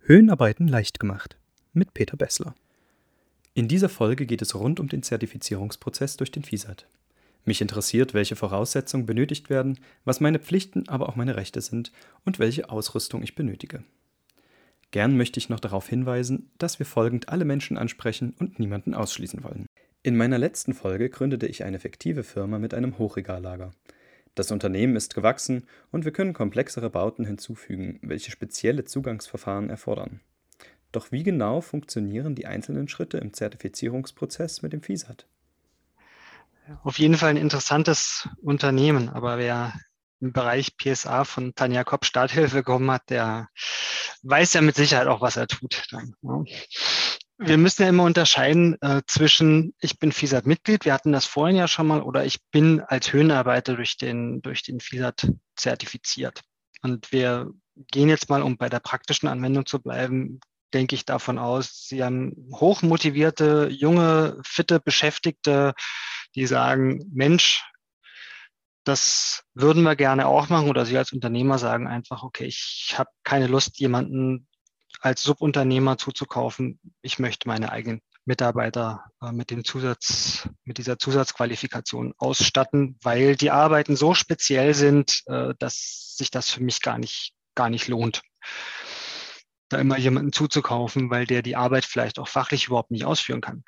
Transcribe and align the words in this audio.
Höhenarbeiten 0.00 0.68
leicht 0.68 0.98
gemacht 0.98 1.36
mit 1.72 1.94
Peter 1.94 2.16
Bessler. 2.16 2.54
In 3.54 3.68
dieser 3.68 3.88
Folge 3.88 4.24
geht 4.24 4.42
es 4.42 4.54
rund 4.54 4.80
um 4.80 4.88
den 4.88 5.02
Zertifizierungsprozess 5.02 6.16
durch 6.16 6.30
den 6.30 6.42
FISAT. 6.42 6.86
Mich 7.44 7.60
interessiert, 7.60 8.14
welche 8.14 8.36
Voraussetzungen 8.36 9.06
benötigt 9.06 9.50
werden, 9.50 9.78
was 10.04 10.20
meine 10.20 10.38
Pflichten, 10.38 10.88
aber 10.88 11.08
auch 11.08 11.16
meine 11.16 11.36
Rechte 11.36 11.60
sind 11.60 11.92
und 12.24 12.38
welche 12.38 12.70
Ausrüstung 12.70 13.22
ich 13.22 13.34
benötige. 13.34 13.84
Gern 14.90 15.16
möchte 15.16 15.38
ich 15.38 15.48
noch 15.48 15.60
darauf 15.60 15.88
hinweisen, 15.88 16.50
dass 16.58 16.78
wir 16.78 16.86
folgend 16.86 17.28
alle 17.28 17.44
Menschen 17.44 17.76
ansprechen 17.76 18.34
und 18.38 18.58
niemanden 18.58 18.94
ausschließen 18.94 19.44
wollen. 19.44 19.66
In 20.02 20.16
meiner 20.16 20.38
letzten 20.38 20.72
Folge 20.72 21.10
gründete 21.10 21.46
ich 21.46 21.64
eine 21.64 21.78
fiktive 21.78 22.22
Firma 22.22 22.58
mit 22.58 22.72
einem 22.72 22.98
Hochregallager. 22.98 23.72
Das 24.38 24.52
Unternehmen 24.52 24.94
ist 24.94 25.16
gewachsen 25.16 25.66
und 25.90 26.04
wir 26.04 26.12
können 26.12 26.32
komplexere 26.32 26.90
Bauten 26.90 27.24
hinzufügen, 27.24 27.98
welche 28.02 28.30
spezielle 28.30 28.84
Zugangsverfahren 28.84 29.68
erfordern. 29.68 30.20
Doch 30.92 31.10
wie 31.10 31.24
genau 31.24 31.60
funktionieren 31.60 32.36
die 32.36 32.46
einzelnen 32.46 32.86
Schritte 32.86 33.18
im 33.18 33.32
Zertifizierungsprozess 33.32 34.62
mit 34.62 34.72
dem 34.72 34.80
FISAT? 34.80 35.26
Auf 36.84 37.00
jeden 37.00 37.16
Fall 37.16 37.30
ein 37.30 37.36
interessantes 37.36 38.28
Unternehmen, 38.40 39.08
aber 39.08 39.38
wer 39.38 39.72
im 40.20 40.32
Bereich 40.32 40.76
PSA 40.76 41.24
von 41.24 41.56
Tanja 41.56 41.82
Kopp 41.82 42.04
Starthilfe 42.04 42.58
bekommen 42.58 42.92
hat, 42.92 43.10
der 43.10 43.48
weiß 44.22 44.52
ja 44.52 44.60
mit 44.60 44.76
Sicherheit 44.76 45.08
auch, 45.08 45.20
was 45.20 45.36
er 45.36 45.48
tut. 45.48 45.82
Dann, 45.90 46.14
ja 46.22 46.44
wir 47.38 47.56
müssen 47.56 47.82
ja 47.82 47.88
immer 47.88 48.02
unterscheiden 48.02 48.76
äh, 48.80 49.02
zwischen, 49.06 49.74
ich 49.80 49.98
bin 49.98 50.10
FISAT-Mitglied, 50.10 50.84
wir 50.84 50.92
hatten 50.92 51.12
das 51.12 51.24
vorhin 51.24 51.56
ja 51.56 51.68
schon 51.68 51.86
mal, 51.86 52.02
oder 52.02 52.24
ich 52.24 52.40
bin 52.50 52.80
als 52.80 53.12
Höhenarbeiter 53.12 53.76
durch 53.76 53.96
den, 53.96 54.42
durch 54.42 54.62
den 54.62 54.80
FISAT 54.80 55.30
zertifiziert. 55.56 56.42
Und 56.82 57.12
wir 57.12 57.50
gehen 57.92 58.08
jetzt 58.08 58.28
mal, 58.28 58.42
um 58.42 58.56
bei 58.56 58.68
der 58.68 58.80
praktischen 58.80 59.28
Anwendung 59.28 59.66
zu 59.66 59.80
bleiben, 59.80 60.40
denke 60.74 60.96
ich 60.96 61.04
davon 61.04 61.38
aus, 61.38 61.86
Sie 61.88 62.02
haben 62.02 62.34
hochmotivierte, 62.52 63.68
junge, 63.70 64.40
fitte 64.44 64.80
Beschäftigte, 64.80 65.74
die 66.34 66.46
sagen, 66.46 67.04
Mensch, 67.12 67.64
das 68.84 69.44
würden 69.54 69.82
wir 69.82 69.96
gerne 69.96 70.26
auch 70.26 70.48
machen. 70.48 70.68
Oder 70.68 70.86
Sie 70.86 70.98
als 70.98 71.12
Unternehmer 71.12 71.58
sagen 71.58 71.86
einfach, 71.86 72.22
okay, 72.22 72.46
ich 72.46 72.94
habe 72.96 73.10
keine 73.22 73.46
Lust, 73.46 73.78
jemanden 73.78 74.47
als 75.00 75.22
Subunternehmer 75.22 75.98
zuzukaufen. 75.98 76.80
Ich 77.02 77.18
möchte 77.18 77.48
meine 77.48 77.72
eigenen 77.72 78.00
Mitarbeiter 78.24 79.10
äh, 79.22 79.32
mit 79.32 79.50
dem 79.50 79.64
Zusatz, 79.64 80.48
mit 80.64 80.78
dieser 80.78 80.98
Zusatzqualifikation 80.98 82.14
ausstatten, 82.18 82.98
weil 83.02 83.36
die 83.36 83.50
Arbeiten 83.50 83.96
so 83.96 84.14
speziell 84.14 84.74
sind, 84.74 85.22
äh, 85.26 85.54
dass 85.58 86.14
sich 86.16 86.30
das 86.30 86.50
für 86.50 86.62
mich 86.62 86.82
gar 86.82 86.98
nicht, 86.98 87.32
gar 87.54 87.70
nicht 87.70 87.88
lohnt, 87.88 88.22
da 89.70 89.78
immer 89.78 89.98
jemanden 89.98 90.32
zuzukaufen, 90.32 91.10
weil 91.10 91.26
der 91.26 91.42
die 91.42 91.56
Arbeit 91.56 91.84
vielleicht 91.84 92.18
auch 92.18 92.28
fachlich 92.28 92.66
überhaupt 92.66 92.90
nicht 92.90 93.04
ausführen 93.04 93.40
kann. 93.40 93.64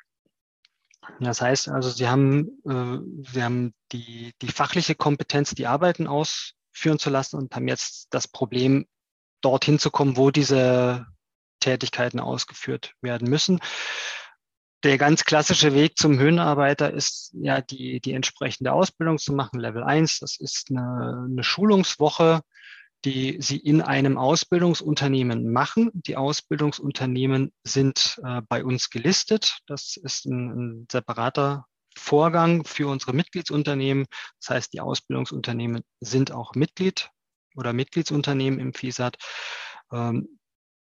Das 1.19 1.41
heißt 1.41 1.69
also, 1.69 1.89
Sie 1.89 2.07
haben, 2.07 2.61
äh, 2.65 2.99
Sie 3.31 3.43
haben 3.43 3.73
die, 3.91 4.33
die 4.41 4.51
fachliche 4.51 4.95
Kompetenz, 4.95 5.55
die 5.55 5.67
Arbeiten 5.67 6.07
ausführen 6.07 6.99
zu 6.99 7.09
lassen 7.09 7.37
und 7.37 7.55
haben 7.55 7.67
jetzt 7.67 8.07
das 8.11 8.27
Problem, 8.27 8.85
dorthin 9.41 9.79
zu 9.79 9.89
kommen, 9.89 10.17
wo 10.17 10.29
diese 10.29 11.07
Tätigkeiten 11.61 12.19
ausgeführt 12.19 12.93
werden 13.01 13.29
müssen. 13.29 13.61
Der 14.83 14.97
ganz 14.97 15.25
klassische 15.25 15.75
Weg 15.75 15.97
zum 15.97 16.17
Höhenarbeiter 16.17 16.91
ist 16.91 17.31
ja 17.33 17.61
die, 17.61 18.01
die 18.01 18.13
entsprechende 18.13 18.73
Ausbildung 18.73 19.19
zu 19.19 19.31
machen, 19.31 19.59
Level 19.59 19.83
1. 19.83 20.19
Das 20.19 20.37
ist 20.37 20.71
eine, 20.71 21.27
eine 21.29 21.43
Schulungswoche, 21.43 22.41
die 23.05 23.37
Sie 23.39 23.57
in 23.57 23.81
einem 23.81 24.17
Ausbildungsunternehmen 24.17 25.51
machen. 25.51 25.91
Die 25.93 26.17
Ausbildungsunternehmen 26.17 27.51
sind 27.63 28.19
äh, 28.23 28.41
bei 28.47 28.63
uns 28.63 28.89
gelistet. 28.89 29.59
Das 29.67 29.97
ist 29.97 30.25
ein, 30.25 30.49
ein 30.49 30.87
separater 30.91 31.65
Vorgang 31.95 32.63
für 32.65 32.87
unsere 32.87 33.13
Mitgliedsunternehmen. 33.13 34.07
Das 34.39 34.49
heißt, 34.49 34.73
die 34.73 34.81
Ausbildungsunternehmen 34.81 35.83
sind 35.99 36.31
auch 36.31 36.55
Mitglied 36.55 37.09
oder 37.55 37.73
Mitgliedsunternehmen 37.73 38.59
im 38.59 38.73
FISAT. 38.73 39.17
Ähm, 39.91 40.39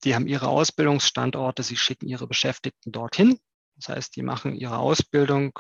die 0.05 0.15
haben 0.15 0.27
ihre 0.27 0.49
Ausbildungsstandorte, 0.49 1.63
sie 1.63 1.77
schicken 1.77 2.09
ihre 2.09 2.27
Beschäftigten 2.27 2.93
dorthin. 2.93 3.39
Das 3.77 3.89
heißt, 3.89 4.17
die 4.17 4.23
machen 4.23 4.55
ihre 4.55 4.79
Ausbildung, 4.79 5.59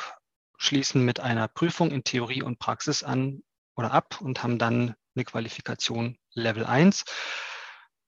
schließen 0.58 1.04
mit 1.04 1.20
einer 1.20 1.48
Prüfung 1.48 1.90
in 1.90 2.04
Theorie 2.04 2.42
und 2.42 2.58
Praxis 2.58 3.02
an 3.02 3.42
oder 3.76 3.92
ab 3.92 4.20
und 4.20 4.42
haben 4.42 4.58
dann 4.58 4.94
eine 5.14 5.24
Qualifikation 5.24 6.18
Level 6.34 6.64
1. 6.64 7.04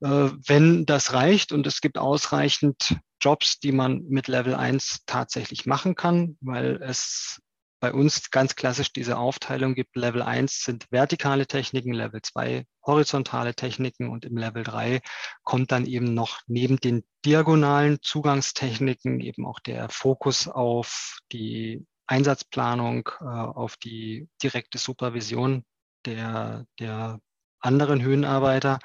Äh, 0.02 0.30
wenn 0.46 0.86
das 0.86 1.12
reicht 1.12 1.52
und 1.52 1.66
es 1.66 1.80
gibt 1.80 1.98
ausreichend 1.98 2.96
Jobs, 3.20 3.60
die 3.60 3.72
man 3.72 4.02
mit 4.08 4.28
Level 4.28 4.54
1 4.54 5.04
tatsächlich 5.06 5.66
machen 5.66 5.94
kann, 5.94 6.38
weil 6.40 6.82
es 6.82 7.40
bei 7.80 7.92
uns 7.92 8.30
ganz 8.30 8.54
klassisch 8.54 8.92
diese 8.92 9.18
Aufteilung 9.18 9.74
gibt. 9.74 9.96
Level 9.96 10.22
1 10.22 10.62
sind 10.62 10.86
vertikale 10.90 11.46
Techniken, 11.46 11.92
Level 11.92 12.20
2 12.22 12.64
horizontale 12.84 13.54
Techniken 13.54 14.08
und 14.08 14.24
im 14.24 14.36
Level 14.36 14.62
3 14.62 15.00
kommt 15.42 15.72
dann 15.72 15.86
eben 15.86 16.14
noch 16.14 16.40
neben 16.46 16.76
den 16.76 17.04
diagonalen 17.24 17.98
Zugangstechniken 18.02 19.20
eben 19.20 19.46
auch 19.46 19.60
der 19.60 19.88
Fokus 19.88 20.46
auf 20.46 21.18
die 21.32 21.86
Einsatzplanung, 22.06 23.08
äh, 23.20 23.24
auf 23.24 23.76
die 23.76 24.28
direkte 24.42 24.78
Supervision 24.78 25.64
der, 26.04 26.66
der 26.78 27.20
anderen 27.60 28.02
Höhenarbeiter. 28.02 28.78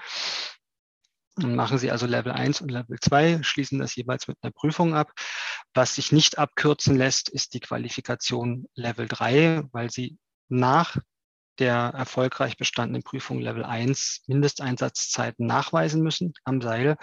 Machen 1.38 1.78
Sie 1.78 1.92
also 1.92 2.06
Level 2.06 2.32
1 2.32 2.62
und 2.62 2.72
Level 2.72 2.98
2, 2.98 3.44
schließen 3.44 3.80
das 3.80 3.96
jeweils 3.96 4.28
mit 4.28 4.38
einer 4.42 4.54
Prüfung 4.54 4.96
ab. 4.96 5.12
Was 5.74 5.96
sich 5.96 6.14
nicht 6.14 6.38
abkürzen 6.38 6.96
lässt, 6.96 7.28
ist 7.28 7.54
die 7.54 7.60
Qualifikation 7.60 8.68
Level 8.74 9.08
3, 9.08 9.64
weil 9.74 9.92
Sie 9.92 10.18
nach 10.48 10.96
der 11.60 11.76
erfolgreich 11.76 12.58
bestandenen 12.58 13.04
Prüfung 13.04 13.40
Level 13.40 13.66
1 13.66 14.24
Mindesteinsatzzeiten 14.28 15.46
nachweisen 15.46 16.02
müssen 16.02 16.34
am 16.46 16.62
Seil, 16.62 16.96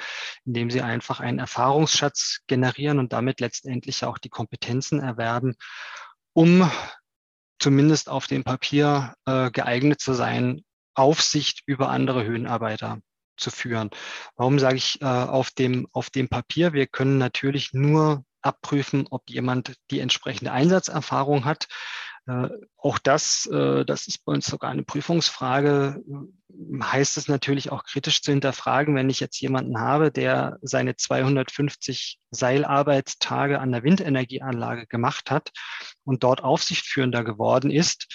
indem 0.44 0.70
Sie 0.70 0.80
einfach 0.80 1.20
einen 1.20 1.38
Erfahrungsschatz 1.38 2.40
generieren 2.46 2.98
und 2.98 3.12
damit 3.12 3.40
letztendlich 3.40 4.04
auch 4.04 4.18
die 4.18 4.30
Kompetenzen 4.30 5.00
erwerben, 5.00 5.56
um 6.32 6.70
zumindest 7.58 8.08
auf 8.08 8.26
dem 8.26 8.44
Papier 8.44 9.14
äh, 9.26 9.50
geeignet 9.50 10.00
zu 10.00 10.14
sein, 10.14 10.64
Aufsicht 10.94 11.62
über 11.66 11.88
andere 11.90 12.24
Höhenarbeiter 12.24 12.98
führen. 13.50 13.90
Warum 14.36 14.58
sage 14.58 14.76
ich 14.76 15.00
äh, 15.00 15.04
auf, 15.04 15.50
dem, 15.50 15.88
auf 15.92 16.10
dem 16.10 16.28
Papier? 16.28 16.72
Wir 16.72 16.86
können 16.86 17.18
natürlich 17.18 17.72
nur 17.72 18.24
abprüfen, 18.42 19.06
ob 19.10 19.28
jemand 19.28 19.74
die 19.90 20.00
entsprechende 20.00 20.52
Einsatzerfahrung 20.52 21.44
hat. 21.44 21.68
Äh, 22.26 22.48
auch 22.76 22.98
das, 22.98 23.46
äh, 23.46 23.84
das 23.84 24.06
ist 24.06 24.24
bei 24.24 24.32
uns 24.32 24.46
sogar 24.46 24.70
eine 24.70 24.84
Prüfungsfrage, 24.84 26.02
heißt 26.82 27.16
es 27.16 27.26
natürlich 27.28 27.72
auch 27.72 27.84
kritisch 27.84 28.22
zu 28.22 28.30
hinterfragen, 28.30 28.94
wenn 28.94 29.10
ich 29.10 29.18
jetzt 29.18 29.40
jemanden 29.40 29.80
habe, 29.80 30.12
der 30.12 30.58
seine 30.62 30.96
250 30.96 32.20
Seilarbeitstage 32.30 33.58
an 33.58 33.72
der 33.72 33.82
Windenergieanlage 33.82 34.86
gemacht 34.86 35.30
hat 35.30 35.50
und 36.04 36.22
dort 36.22 36.44
Aufsichtführender 36.44 37.24
geworden 37.24 37.70
ist, 37.70 38.06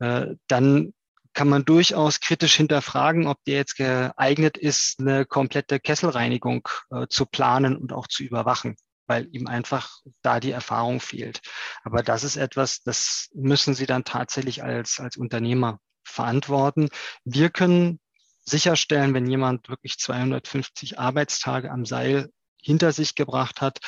äh, 0.00 0.34
dann 0.48 0.92
kann 1.34 1.48
man 1.48 1.64
durchaus 1.64 2.20
kritisch 2.20 2.54
hinterfragen, 2.54 3.26
ob 3.26 3.42
der 3.44 3.56
jetzt 3.56 3.76
geeignet 3.76 4.56
ist, 4.56 5.00
eine 5.00 5.26
komplette 5.26 5.80
Kesselreinigung 5.80 6.68
äh, 6.90 7.06
zu 7.08 7.26
planen 7.26 7.76
und 7.76 7.92
auch 7.92 8.06
zu 8.06 8.22
überwachen, 8.22 8.76
weil 9.06 9.28
ihm 9.32 9.46
einfach 9.46 9.98
da 10.22 10.40
die 10.40 10.52
Erfahrung 10.52 11.00
fehlt. 11.00 11.40
Aber 11.82 12.02
das 12.02 12.24
ist 12.24 12.36
etwas, 12.36 12.82
das 12.82 13.28
müssen 13.34 13.74
Sie 13.74 13.86
dann 13.86 14.04
tatsächlich 14.04 14.62
als, 14.62 15.00
als 15.00 15.16
Unternehmer 15.16 15.80
verantworten. 16.04 16.88
Wir 17.24 17.50
können 17.50 18.00
sicherstellen, 18.44 19.14
wenn 19.14 19.26
jemand 19.26 19.68
wirklich 19.68 19.98
250 19.98 20.98
Arbeitstage 20.98 21.70
am 21.70 21.84
Seil 21.84 22.30
hinter 22.60 22.92
sich 22.92 23.14
gebracht 23.14 23.60
hat, 23.60 23.80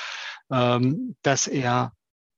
ähm, 0.51 1.17
dass 1.23 1.47
er 1.47 1.93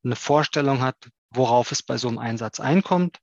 eine 0.05 0.17
Vorstellung 0.17 0.81
hat, 0.81 0.97
worauf 1.31 1.73
es 1.73 1.83
bei 1.83 1.99
so 1.99 2.09
einem 2.09 2.19
Einsatz 2.19 2.61
einkommt, 2.61 3.19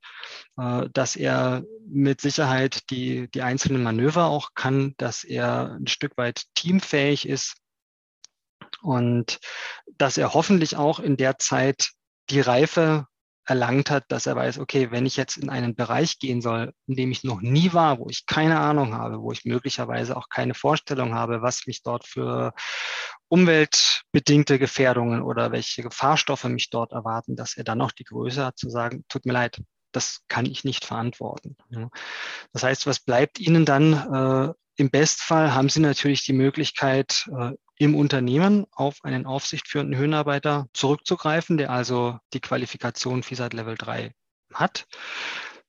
äh, 0.57 0.87
dass 0.93 1.15
er 1.15 1.63
mit 1.87 2.21
Sicherheit 2.21 2.89
die, 2.89 3.29
die 3.31 3.41
einzelnen 3.41 3.83
Manöver 3.83 4.25
auch 4.25 4.53
kann, 4.55 4.93
dass 4.97 5.23
er 5.23 5.77
ein 5.79 5.87
Stück 5.87 6.17
weit 6.17 6.43
teamfähig 6.55 7.27
ist 7.27 7.57
und 8.81 9.39
dass 9.97 10.17
er 10.17 10.33
hoffentlich 10.33 10.75
auch 10.75 10.99
in 10.99 11.17
der 11.17 11.37
Zeit 11.39 11.91
die 12.29 12.41
Reife 12.41 13.07
erlangt 13.45 13.91
hat, 13.91 14.05
dass 14.09 14.25
er 14.25 14.35
weiß, 14.35 14.59
okay, 14.59 14.91
wenn 14.91 15.05
ich 15.05 15.17
jetzt 15.17 15.37
in 15.37 15.49
einen 15.49 15.75
Bereich 15.75 16.19
gehen 16.19 16.41
soll, 16.41 16.73
in 16.87 16.95
dem 16.95 17.11
ich 17.11 17.23
noch 17.23 17.41
nie 17.41 17.73
war, 17.73 17.99
wo 17.99 18.07
ich 18.09 18.25
keine 18.25 18.59
Ahnung 18.59 18.95
habe, 18.95 19.21
wo 19.21 19.31
ich 19.31 19.45
möglicherweise 19.45 20.17
auch 20.17 20.29
keine 20.29 20.53
Vorstellung 20.53 21.13
habe, 21.13 21.41
was 21.41 21.67
mich 21.67 21.83
dort 21.83 22.07
für 22.07 22.53
umweltbedingte 23.27 24.59
Gefährdungen 24.59 25.21
oder 25.21 25.51
welche 25.51 25.83
Gefahrstoffe 25.83 26.45
mich 26.45 26.69
dort 26.69 26.91
erwarten, 26.91 27.35
dass 27.35 27.55
er 27.55 27.63
dann 27.63 27.77
noch 27.77 27.91
die 27.91 28.03
Größe 28.03 28.45
hat 28.45 28.57
zu 28.57 28.69
sagen, 28.69 29.05
tut 29.09 29.25
mir 29.25 29.33
leid, 29.33 29.61
das 29.91 30.21
kann 30.27 30.45
ich 30.45 30.63
nicht 30.63 30.83
verantworten. 30.83 31.55
Das 32.51 32.63
heißt, 32.63 32.85
was 32.85 32.99
bleibt 32.99 33.39
Ihnen 33.39 33.65
dann, 33.65 33.93
äh, 33.93 34.53
im 34.75 34.89
Bestfall 34.89 35.53
haben 35.53 35.69
Sie 35.69 35.79
natürlich 35.79 36.23
die 36.23 36.33
Möglichkeit, 36.33 37.29
äh, 37.37 37.51
im 37.77 37.95
Unternehmen 37.95 38.65
auf 38.71 39.03
einen 39.03 39.25
aufsichtführenden 39.25 39.97
Höhenarbeiter 39.97 40.67
zurückzugreifen, 40.73 41.57
der 41.57 41.71
also 41.71 42.17
die 42.33 42.39
Qualifikation 42.39 43.23
FISAT 43.23 43.53
Level 43.53 43.75
3 43.75 44.13
hat. 44.53 44.85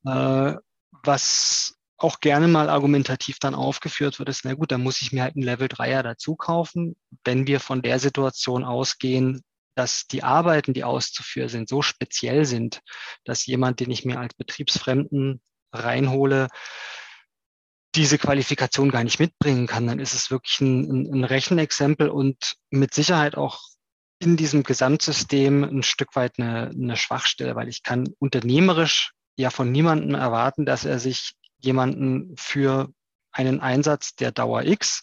Äh, 0.05 0.55
was 1.03 1.75
auch 1.99 2.20
gerne 2.20 2.47
mal 2.47 2.69
argumentativ 2.69 3.38
dann 3.38 3.55
aufgeführt 3.55 4.19
wird, 4.19 4.29
ist, 4.29 4.44
na 4.44 4.55
gut, 4.55 4.70
dann 4.70 4.82
muss 4.82 5.00
ich 5.00 5.12
mir 5.12 5.23
halt 5.23 5.35
einen 5.35 5.44
Level 5.44 5.69
3er 5.69 6.02
dazu 6.02 6.37
kaufen. 6.37 6.94
Wenn 7.25 7.47
wir 7.47 7.59
von 7.59 7.82
der 7.82 7.99
Situation 7.99 8.64
ausgehen, 8.64 9.43
dass 9.75 10.06
die 10.06 10.23
Arbeiten, 10.23 10.75
die 10.75 10.85
auszuführen 10.85 11.49
sind, 11.49 11.69
so 11.69 11.82
speziell 11.82 12.44
sind, 12.44 12.81
dass 13.25 13.47
jemand, 13.47 13.81
den 13.81 13.91
ich 13.91 14.05
mir 14.05 14.19
als 14.19 14.35
Betriebsfremden 14.35 15.41
reinhole, 15.73 16.49
diese 17.97 18.19
Qualifikation 18.19 18.91
gar 18.91 19.03
nicht 19.03 19.19
mitbringen 19.19 19.67
kann, 19.67 19.87
dann 19.87 19.99
ist 19.99 20.15
es 20.15 20.31
wirklich 20.31 20.61
ein, 20.61 21.13
ein 21.13 21.25
Rechenexempel 21.25 22.09
und 22.09 22.55
mit 22.71 22.95
Sicherheit 22.95 23.37
auch 23.37 23.61
in 24.19 24.37
diesem 24.37 24.63
Gesamtsystem 24.63 25.65
ein 25.65 25.83
Stück 25.83 26.15
weit 26.15 26.39
eine, 26.39 26.71
eine 26.71 26.97
Schwachstelle, 26.97 27.55
weil 27.57 27.69
ich 27.69 27.83
kann 27.83 28.09
unternehmerisch 28.19 29.13
ja 29.37 29.51
von 29.51 29.71
niemandem 29.73 30.15
erwarten, 30.15 30.65
dass 30.65 30.85
er 30.85 30.99
sich 30.99 31.35
jemanden 31.59 32.35
für 32.37 32.91
einen 33.33 33.61
Einsatz 33.61 34.15
der 34.15 34.33
Dauer 34.33 34.65
X 34.65 35.03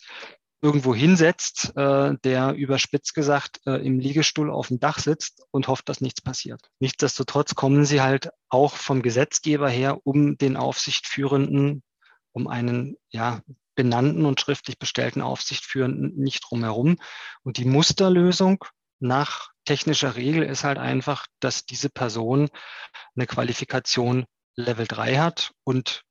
irgendwo 0.61 0.95
hinsetzt, 0.95 1.73
äh, 1.75 2.15
der 2.23 2.53
überspitzt 2.53 3.13
gesagt 3.13 3.59
äh, 3.65 3.85
im 3.85 3.99
Liegestuhl 3.99 4.49
auf 4.49 4.69
dem 4.69 4.79
Dach 4.79 4.97
sitzt 4.97 5.43
und 5.51 5.67
hofft, 5.67 5.89
dass 5.89 5.99
nichts 5.99 6.21
passiert. 6.21 6.61
Nichtsdestotrotz 6.79 7.53
kommen 7.53 7.85
sie 7.85 8.01
halt 8.01 8.29
auch 8.49 8.75
vom 8.75 9.01
Gesetzgeber 9.01 9.69
her, 9.69 9.99
um 10.05 10.37
den 10.37 10.55
Aufsichtführenden, 10.55 11.83
um 12.33 12.47
einen 12.47 12.97
ja, 13.09 13.41
benannten 13.75 14.25
und 14.25 14.39
schriftlich 14.39 14.77
bestellten 14.77 15.21
Aufsichtführenden 15.21 16.15
nicht 16.15 16.41
drumherum. 16.47 16.97
Und 17.43 17.57
die 17.57 17.65
Musterlösung 17.65 18.63
nach 18.99 19.49
technischer 19.65 20.15
Regel 20.15 20.43
ist 20.43 20.63
halt 20.63 20.77
einfach, 20.77 21.25
dass 21.39 21.65
diese 21.65 21.89
Person 21.89 22.49
eine 23.15 23.27
Qualifikation 23.27 24.25
Level 24.55 24.87
3 24.87 25.17
hat 25.17 25.51
und 25.63 26.03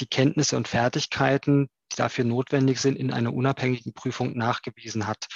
die 0.00 0.06
Kenntnisse 0.06 0.56
und 0.56 0.68
Fertigkeiten, 0.68 1.68
die 1.92 1.96
dafür 1.96 2.24
notwendig 2.24 2.80
sind, 2.80 2.96
in 2.96 3.12
einer 3.12 3.32
unabhängigen 3.32 3.94
Prüfung 3.94 4.36
nachgewiesen 4.36 5.06
hat. 5.06 5.26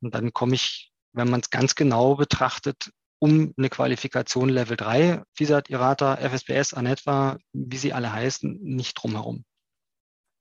Und 0.00 0.14
dann 0.14 0.32
komme 0.32 0.54
ich, 0.54 0.92
wenn 1.12 1.28
man 1.28 1.40
es 1.40 1.50
ganz 1.50 1.74
genau 1.74 2.14
betrachtet, 2.14 2.90
um 3.18 3.52
eine 3.56 3.68
Qualifikation 3.68 4.48
Level 4.48 4.76
3, 4.76 5.22
FISAT, 5.34 5.70
IRATA, 5.70 6.16
FSBS, 6.16 6.74
ANETWA, 6.74 7.38
wie 7.52 7.76
sie 7.76 7.92
alle 7.92 8.12
heißen, 8.12 8.58
nicht 8.62 8.94
drumherum. 8.94 9.44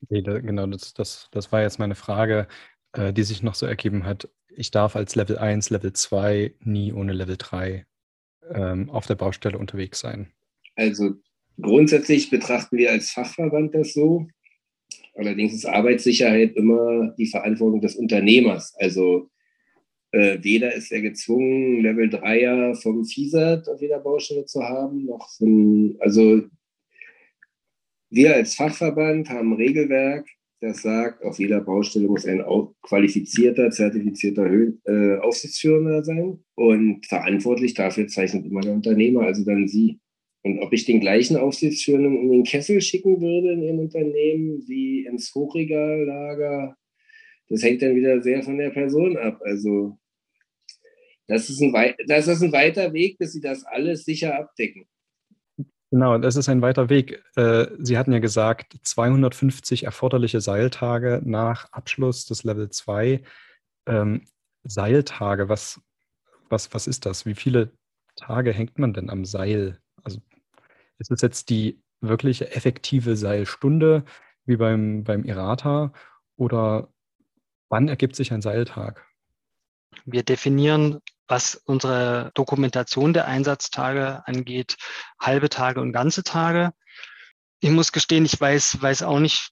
Okay, 0.04 0.22
da, 0.22 0.40
genau, 0.40 0.68
das, 0.68 0.94
das, 0.94 1.30
das 1.32 1.52
war 1.52 1.62
jetzt 1.62 1.80
meine 1.80 1.96
Frage, 1.96 2.48
äh, 2.94 3.14
die 3.14 3.24
sich 3.24 3.44
noch 3.44 3.56
so 3.56 3.66
ergeben 3.66 4.06
hat. 4.06 4.30
Ich 4.50 4.72
darf 4.72 4.96
als 4.96 5.16
Level 5.16 5.38
1, 5.38 5.70
Level 5.70 5.94
2 5.94 6.54
nie 6.64 6.94
ohne 6.94 7.14
Level 7.14 7.36
3 7.38 7.86
ähm, 8.54 8.90
auf 8.90 9.08
der 9.08 9.16
Baustelle 9.16 9.58
unterwegs 9.58 10.00
sein. 10.00 10.32
Also 10.76 11.16
grundsätzlich 11.60 12.30
betrachten 12.30 12.78
wir 12.78 12.92
als 12.92 13.12
Fachverband 13.12 13.74
das 13.74 13.94
so. 13.94 14.28
Allerdings 15.16 15.54
ist 15.54 15.66
Arbeitssicherheit 15.66 16.56
immer 16.56 17.14
die 17.18 17.28
Verantwortung 17.28 17.82
des 17.82 17.96
Unternehmers. 17.96 18.76
Also 18.78 19.30
äh, 20.12 20.38
weder 20.42 20.74
ist 20.74 20.92
er 20.92 21.02
gezwungen, 21.02 21.82
Level 21.82 22.10
3er 22.10 22.82
vom 22.82 23.06
FISAT 23.06 23.68
auf 23.70 23.82
jeder 23.82 24.00
Baustelle 24.00 24.46
zu 24.46 24.64
haben, 24.64 25.06
noch 25.06 25.30
ein, 25.42 25.98
also 26.00 26.44
wir 28.16 28.34
als 28.34 28.56
Fachverband 28.56 29.30
haben 29.30 29.52
ein 29.52 29.58
Regelwerk, 29.58 30.26
das 30.62 30.82
sagt, 30.82 31.22
auf 31.24 31.38
jeder 31.38 31.60
Baustelle 31.60 32.08
muss 32.08 32.26
ein 32.26 32.42
qualifizierter, 32.82 33.72
zertifizierter 33.72 34.50
äh, 34.86 35.18
Aufsichtsführender 35.18 36.02
sein 36.02 36.40
und 36.56 37.06
verantwortlich 37.06 37.74
dafür 37.74 38.08
zeichnet 38.08 38.46
immer 38.46 38.62
der 38.62 38.72
Unternehmer, 38.72 39.24
also 39.24 39.44
dann 39.44 39.68
Sie. 39.68 40.00
Und 40.44 40.60
ob 40.60 40.72
ich 40.72 40.86
den 40.86 41.02
gleichen 41.02 41.36
Aufsichtsführenden 41.36 42.18
in 42.18 42.32
den 42.32 42.44
Kessel 42.46 42.80
schicken 42.80 43.20
würde 43.20 43.52
in 43.52 43.64
Ihrem 43.64 43.80
Unternehmen 43.80 44.64
wie 44.66 45.06
ins 45.06 45.36
Hochregallager, 45.36 46.78
das 47.50 47.64
hängt 47.64 47.82
dann 47.82 47.96
wieder 47.96 48.22
sehr 48.22 48.44
von 48.44 48.58
der 48.58 48.70
Person 48.70 49.18
ab. 49.18 49.42
Also 49.44 49.98
das 51.28 51.50
ist 51.50 51.62
ein, 51.62 51.74
das 52.08 52.28
ist 52.30 52.42
ein 52.42 52.54
weiter 52.54 52.94
Weg, 52.94 53.18
bis 53.18 53.34
Sie 53.34 53.42
das 53.42 53.66
alles 53.66 54.06
sicher 54.06 54.40
abdecken. 54.40 54.86
Genau, 55.92 56.18
das 56.18 56.36
ist 56.36 56.50
ein 56.50 56.62
weiter 56.62 56.90
Weg. 56.90 57.24
Äh, 57.36 57.68
Sie 57.78 57.98
hatten 57.98 58.12
ja 58.12 58.20
gesagt, 58.20 58.78
250 58.82 59.84
erforderliche 59.84 60.42
Seiltage 60.42 61.22
nach 61.24 61.72
Abschluss 61.72 62.26
des 62.26 62.44
Level 62.44 62.70
2. 62.70 63.24
Ähm, 63.86 64.26
Seiltage, 64.64 65.48
was, 65.48 65.80
was, 66.50 66.74
was 66.74 66.88
ist 66.88 67.06
das? 67.06 67.26
Wie 67.26 67.36
viele 67.36 67.72
Tage 68.16 68.52
hängt 68.52 68.80
man 68.80 68.94
denn 68.94 69.10
am 69.10 69.26
Seil? 69.26 69.80
Also 70.04 70.20
ist 70.98 71.12
es 71.12 71.22
jetzt 71.22 71.50
die 71.50 71.82
wirklich 72.02 72.42
effektive 72.56 73.16
Seilstunde 73.16 74.06
wie 74.46 74.58
beim, 74.58 75.04
beim 75.04 75.24
Irata 75.24 75.94
oder 76.36 76.90
wann 77.70 77.88
ergibt 77.88 78.16
sich 78.16 78.34
ein 78.34 78.42
Seiltag? 78.42 79.06
Wir 80.06 80.24
definieren, 80.24 81.00
was 81.28 81.56
unsere 81.56 82.32
Dokumentation 82.34 83.14
der 83.14 83.28
Einsatztage 83.28 84.26
angeht, 84.28 84.78
halbe 85.20 85.50
Tage 85.50 85.82
und 85.82 85.94
ganze 85.94 86.24
Tage. 86.24 86.72
Ich 87.60 87.70
muss 87.70 87.92
gestehen, 87.92 88.26
ich 88.26 88.40
weiß, 88.40 88.82
weiß 88.82 89.04
auch 89.04 89.20
nicht, 89.20 89.52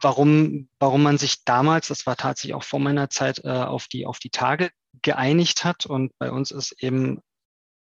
warum, 0.00 0.68
warum 0.78 1.02
man 1.02 1.18
sich 1.18 1.44
damals, 1.44 1.88
das 1.88 2.06
war 2.06 2.16
tatsächlich 2.16 2.54
auch 2.54 2.64
vor 2.64 2.80
meiner 2.80 3.10
Zeit, 3.10 3.44
äh, 3.44 3.50
auf, 3.50 3.86
die, 3.88 4.06
auf 4.06 4.18
die 4.18 4.30
Tage 4.30 4.70
geeinigt 5.02 5.64
hat. 5.64 5.86
Und 5.86 6.12
bei 6.18 6.30
uns 6.30 6.50
ist 6.50 6.72
eben 6.82 7.20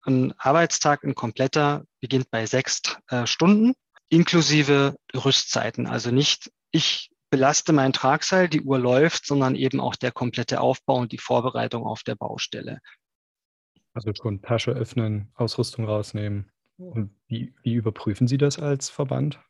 ein 0.05 0.35
Arbeitstag, 0.39 1.05
ein 1.05 1.15
kompletter, 1.15 1.85
beginnt 2.01 2.31
bei 2.31 2.47
sechs 2.47 2.83
äh, 3.09 3.27
Stunden, 3.27 3.75
inklusive 4.09 4.97
Rüstzeiten. 5.15 5.87
Also 5.87 6.11
nicht, 6.11 6.51
ich 6.71 7.11
belaste 7.35 7.73
mein 7.73 7.93
Tragseil, 7.93 8.49
die 8.49 8.63
Uhr 8.63 8.79
läuft, 8.79 9.27
sondern 9.27 9.57
eben 9.57 9.81
auch 9.81 9.97
der 9.97 10.13
komplette 10.13 10.61
Aufbau 10.61 10.99
und 10.99 11.11
die 11.11 11.19
Vorbereitung 11.19 11.85
auf 11.85 12.05
der 12.05 12.15
Baustelle. 12.15 12.79
Also 13.93 14.13
schon 14.15 14.41
Tasche 14.41 14.71
öffnen, 14.71 15.33
Ausrüstung 15.35 15.85
rausnehmen. 15.85 16.53
Und 16.79 17.11
wie, 17.27 17.53
wie 17.65 17.75
überprüfen 17.75 18.29
Sie 18.29 18.39
das 18.39 18.61
als 18.61 18.89
Verband? 18.89 19.41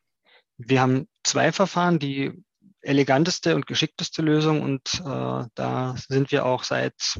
Wir 0.57 0.81
haben 0.81 1.07
zwei 1.23 1.51
Verfahren, 1.51 1.99
die 1.99 2.43
eleganteste 2.81 3.53
und 3.53 3.67
geschickteste 3.67 4.23
Lösung 4.23 4.63
und 4.63 5.03
äh, 5.05 5.43
da 5.53 5.95
sind 6.07 6.31
wir 6.31 6.43
auch 6.47 6.63
seit 6.63 7.19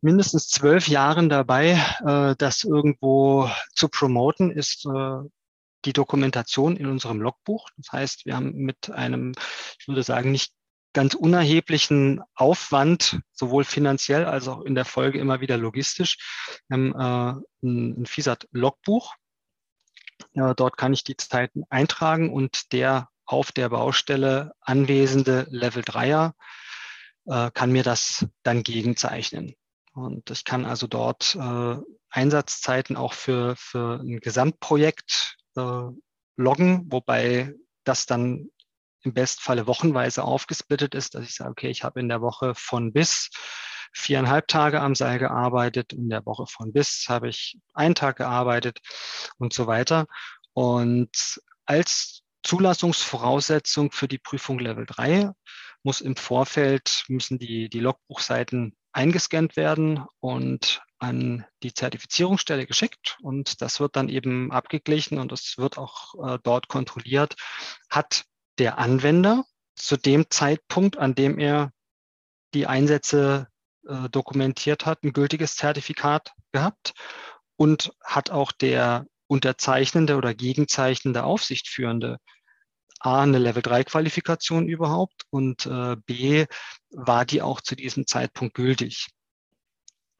mindestens 0.00 0.48
zwölf 0.48 0.88
Jahren 0.88 1.28
dabei, 1.28 1.80
äh, 2.04 2.34
das 2.36 2.64
irgendwo 2.64 3.48
zu 3.76 3.88
promoten, 3.88 4.50
ist 4.50 4.86
äh, 4.86 5.28
die 5.84 5.92
Dokumentation 5.92 6.76
in 6.76 6.86
unserem 6.86 7.20
Logbuch. 7.20 7.68
Das 7.76 7.92
heißt, 7.92 8.26
wir 8.26 8.36
haben 8.36 8.52
mit 8.54 8.90
einem, 8.90 9.32
ich 9.78 9.88
würde 9.88 10.02
sagen, 10.02 10.30
nicht 10.32 10.52
ganz 10.92 11.14
unerheblichen 11.14 12.20
Aufwand, 12.34 13.20
sowohl 13.32 13.64
finanziell 13.64 14.26
als 14.26 14.48
auch 14.48 14.62
in 14.62 14.74
der 14.74 14.84
Folge 14.84 15.18
immer 15.18 15.40
wieder 15.40 15.56
logistisch, 15.56 16.18
ähm, 16.70 16.94
äh, 16.94 17.32
ein, 17.66 18.02
ein 18.02 18.06
FISAT-Logbuch. 18.06 19.14
Ja, 20.34 20.54
dort 20.54 20.76
kann 20.76 20.92
ich 20.92 21.04
die 21.04 21.16
Zeiten 21.16 21.64
eintragen 21.68 22.32
und 22.32 22.72
der 22.72 23.08
auf 23.24 23.52
der 23.52 23.70
Baustelle 23.70 24.52
anwesende 24.60 25.46
Level 25.50 25.82
3er 25.82 26.32
äh, 27.26 27.50
kann 27.52 27.72
mir 27.72 27.82
das 27.82 28.26
dann 28.42 28.62
gegenzeichnen. 28.62 29.54
Und 29.94 30.30
ich 30.30 30.44
kann 30.44 30.64
also 30.64 30.86
dort 30.86 31.34
äh, 31.34 31.76
Einsatzzeiten 32.10 32.96
auch 32.96 33.12
für, 33.12 33.56
für 33.56 34.00
ein 34.00 34.20
Gesamtprojekt 34.20 35.31
äh, 35.56 35.88
loggen, 36.36 36.86
wobei 36.90 37.54
das 37.84 38.06
dann 38.06 38.50
im 39.02 39.14
Bestfalle 39.14 39.66
wochenweise 39.66 40.22
aufgesplittet 40.22 40.94
ist, 40.94 41.14
dass 41.14 41.24
ich 41.24 41.34
sage, 41.34 41.50
okay, 41.50 41.70
ich 41.70 41.82
habe 41.84 42.00
in 42.00 42.08
der 42.08 42.20
Woche 42.20 42.54
von 42.54 42.92
bis 42.92 43.30
viereinhalb 43.92 44.48
Tage 44.48 44.80
am 44.80 44.94
Seil 44.94 45.18
gearbeitet, 45.18 45.92
in 45.92 46.08
der 46.08 46.24
Woche 46.24 46.46
von 46.46 46.72
bis 46.72 47.06
habe 47.08 47.28
ich 47.28 47.58
einen 47.74 47.94
Tag 47.94 48.16
gearbeitet 48.16 48.80
und 49.38 49.52
so 49.52 49.66
weiter. 49.66 50.06
Und 50.54 51.40
als 51.66 52.22
Zulassungsvoraussetzung 52.42 53.92
für 53.92 54.08
die 54.08 54.18
Prüfung 54.18 54.58
Level 54.58 54.86
3 54.86 55.30
muss 55.82 56.00
im 56.00 56.16
Vorfeld, 56.16 57.04
müssen 57.08 57.38
die, 57.38 57.68
die 57.68 57.80
Logbuchseiten 57.80 58.76
eingescannt 58.92 59.56
werden 59.56 60.04
und 60.20 60.80
an 61.02 61.44
die 61.64 61.74
Zertifizierungsstelle 61.74 62.64
geschickt 62.64 63.18
und 63.22 63.60
das 63.60 63.80
wird 63.80 63.96
dann 63.96 64.08
eben 64.08 64.52
abgeglichen 64.52 65.18
und 65.18 65.32
es 65.32 65.58
wird 65.58 65.76
auch 65.76 66.14
äh, 66.24 66.38
dort 66.44 66.68
kontrolliert, 66.68 67.34
hat 67.90 68.24
der 68.58 68.78
Anwender 68.78 69.44
zu 69.74 69.96
dem 69.96 70.26
Zeitpunkt, 70.30 70.96
an 70.98 71.16
dem 71.16 71.40
er 71.40 71.72
die 72.54 72.68
Einsätze 72.68 73.48
äh, 73.86 74.08
dokumentiert 74.10 74.86
hat, 74.86 75.02
ein 75.02 75.12
gültiges 75.12 75.56
Zertifikat 75.56 76.32
gehabt 76.52 76.92
und 77.56 77.92
hat 78.04 78.30
auch 78.30 78.52
der 78.52 79.06
unterzeichnende 79.26 80.16
oder 80.16 80.34
gegenzeichnende 80.34 81.24
Aufsichtführende 81.24 82.18
A, 83.00 83.22
eine 83.22 83.38
Level-3-Qualifikation 83.38 84.68
überhaupt 84.68 85.24
und 85.30 85.66
äh, 85.66 85.96
B, 86.06 86.46
war 86.90 87.24
die 87.24 87.42
auch 87.42 87.60
zu 87.60 87.74
diesem 87.74 88.06
Zeitpunkt 88.06 88.54
gültig. 88.54 89.08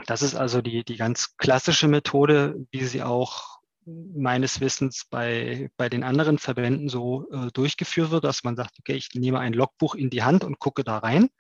Das 0.07 0.23
ist 0.23 0.35
also 0.35 0.63
die, 0.63 0.85
die 0.85 0.97
ganz 0.97 1.37
klassische 1.37 1.89
Methode, 1.89 2.67
wie 2.71 2.85
sie 2.85 3.03
auch 3.03 3.59
meines 3.85 4.61
Wissens 4.61 5.05
bei, 5.11 5.71
bei 5.77 5.89
den 5.89 6.05
anderen 6.05 6.39
Verbänden 6.39 6.89
so 6.89 7.29
äh, 7.33 7.51
durchgeführt 7.53 8.11
wird, 8.11 8.25
dass 8.25 8.45
man 8.45 8.57
sagt, 8.57 8.79
okay, 8.79 8.95
ich 8.95 9.11
nehme 9.15 9.41
ein 9.41 9.53
Logbuch 9.53 9.95
in 9.95 10.11
die 10.11 10.23
Hand 10.23 10.45
und 10.45 10.59
gucke 10.59 10.85
da 10.85 10.99
rein. 10.99 11.31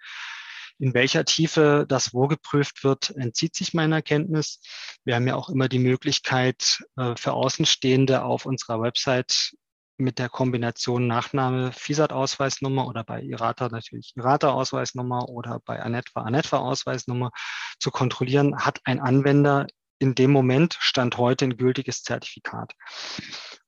In 0.78 0.94
welcher 0.94 1.24
Tiefe 1.24 1.84
das 1.88 2.12
wo 2.12 2.26
geprüft 2.26 2.82
wird, 2.82 3.10
entzieht 3.10 3.54
sich 3.54 3.74
meiner 3.74 4.02
Kenntnis. 4.02 4.60
Wir 5.04 5.14
haben 5.14 5.28
ja 5.28 5.36
auch 5.36 5.48
immer 5.48 5.68
die 5.68 5.78
Möglichkeit 5.78 6.82
äh, 6.96 7.14
für 7.16 7.34
Außenstehende 7.34 8.24
auf 8.24 8.46
unserer 8.46 8.80
Website 8.80 9.54
mit 9.96 10.18
der 10.18 10.28
Kombination 10.28 11.06
Nachname 11.06 11.72
FISAT-Ausweisnummer 11.72 12.86
oder 12.86 13.04
bei 13.04 13.22
IRATA 13.22 13.68
natürlich 13.68 14.12
IRATA-Ausweisnummer 14.16 15.28
oder 15.28 15.60
bei 15.64 15.80
ANETWA 15.80 16.22
ANETWA-Ausweisnummer 16.22 17.30
zu 17.78 17.90
kontrollieren, 17.90 18.58
hat 18.58 18.80
ein 18.84 19.00
Anwender 19.00 19.66
in 19.98 20.14
dem 20.14 20.32
Moment 20.32 20.76
Stand 20.80 21.16
heute 21.18 21.44
ein 21.44 21.56
gültiges 21.56 22.02
Zertifikat. 22.02 22.72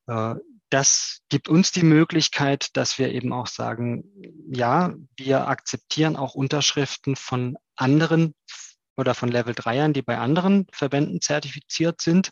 Äh, 0.06 0.34
das 0.70 1.20
gibt 1.28 1.48
uns 1.48 1.70
die 1.70 1.84
Möglichkeit, 1.84 2.76
dass 2.76 2.98
wir 2.98 3.12
eben 3.12 3.32
auch 3.32 3.46
sagen, 3.46 4.04
ja, 4.48 4.92
wir 5.16 5.46
akzeptieren 5.46 6.16
auch 6.16 6.34
Unterschriften 6.34 7.14
von 7.14 7.56
anderen 7.76 8.34
oder 8.96 9.14
von 9.14 9.28
Level 9.28 9.54
3ern, 9.54 9.92
die 9.92 10.02
bei 10.02 10.18
anderen 10.18 10.66
Verbänden 10.72 11.20
zertifiziert 11.20 12.00
sind, 12.00 12.30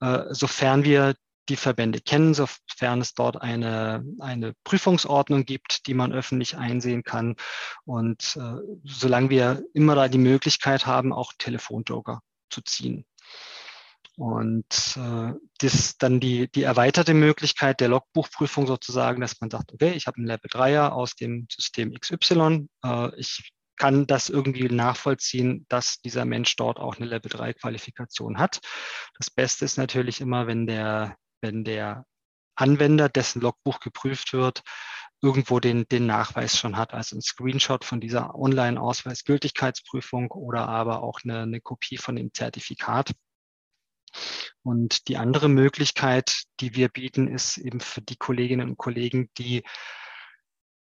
äh, 0.00 0.24
sofern 0.30 0.84
wir 0.84 1.14
die 1.48 1.56
Verbände 1.56 2.00
kennen, 2.00 2.34
sofern 2.34 3.00
es 3.00 3.14
dort 3.14 3.40
eine, 3.40 4.04
eine 4.20 4.54
Prüfungsordnung 4.64 5.44
gibt, 5.44 5.86
die 5.86 5.94
man 5.94 6.12
öffentlich 6.12 6.56
einsehen 6.56 7.02
kann. 7.02 7.36
Und 7.84 8.36
äh, 8.36 8.56
solange 8.84 9.30
wir 9.30 9.62
immer 9.74 9.94
da 9.94 10.08
die 10.08 10.18
Möglichkeit 10.18 10.86
haben, 10.86 11.12
auch 11.12 11.32
Telefonjoker 11.38 12.20
zu 12.50 12.60
ziehen. 12.62 13.04
Und 14.16 14.96
äh, 14.96 15.32
das 15.58 15.96
dann 15.96 16.20
die, 16.20 16.50
die 16.50 16.62
erweiterte 16.62 17.14
Möglichkeit 17.14 17.80
der 17.80 17.88
Logbuchprüfung 17.88 18.66
sozusagen, 18.66 19.20
dass 19.20 19.40
man 19.40 19.50
sagt, 19.50 19.72
okay, 19.72 19.92
ich 19.92 20.06
habe 20.06 20.18
einen 20.18 20.26
Level 20.26 20.50
3er 20.50 20.90
aus 20.90 21.14
dem 21.14 21.46
System 21.50 21.94
XY. 21.94 22.68
Äh, 22.84 23.18
ich 23.18 23.52
kann 23.80 24.06
das 24.06 24.28
irgendwie 24.28 24.68
nachvollziehen, 24.68 25.64
dass 25.70 26.02
dieser 26.02 26.26
Mensch 26.26 26.54
dort 26.56 26.78
auch 26.78 26.98
eine 26.98 27.06
Level 27.06 27.30
3 27.30 27.54
Qualifikation 27.54 28.38
hat. 28.38 28.60
Das 29.16 29.30
Beste 29.30 29.64
ist 29.64 29.78
natürlich 29.78 30.20
immer, 30.20 30.46
wenn 30.46 30.66
der, 30.66 31.16
wenn 31.40 31.64
der 31.64 32.04
Anwender, 32.54 33.08
dessen 33.08 33.40
Logbuch 33.40 33.80
geprüft 33.80 34.32
wird, 34.32 34.62
irgendwo 35.22 35.60
den, 35.60 35.86
den 35.88 36.06
Nachweis 36.06 36.58
schon 36.58 36.76
hat, 36.76 36.94
also 36.94 37.16
ein 37.16 37.22
Screenshot 37.22 37.84
von 37.84 38.00
dieser 38.00 38.34
Online-Ausweis-Gültigkeitsprüfung 38.34 40.30
oder 40.30 40.68
aber 40.68 41.02
auch 41.02 41.20
eine, 41.24 41.40
eine 41.40 41.60
Kopie 41.60 41.98
von 41.98 42.16
dem 42.16 42.32
Zertifikat. 42.32 43.12
Und 44.62 45.08
die 45.08 45.16
andere 45.16 45.48
Möglichkeit, 45.48 46.44
die 46.60 46.74
wir 46.74 46.88
bieten, 46.88 47.28
ist 47.28 47.58
eben 47.58 47.80
für 47.80 48.02
die 48.02 48.16
Kolleginnen 48.16 48.70
und 48.70 48.76
Kollegen, 48.76 49.30
die 49.38 49.62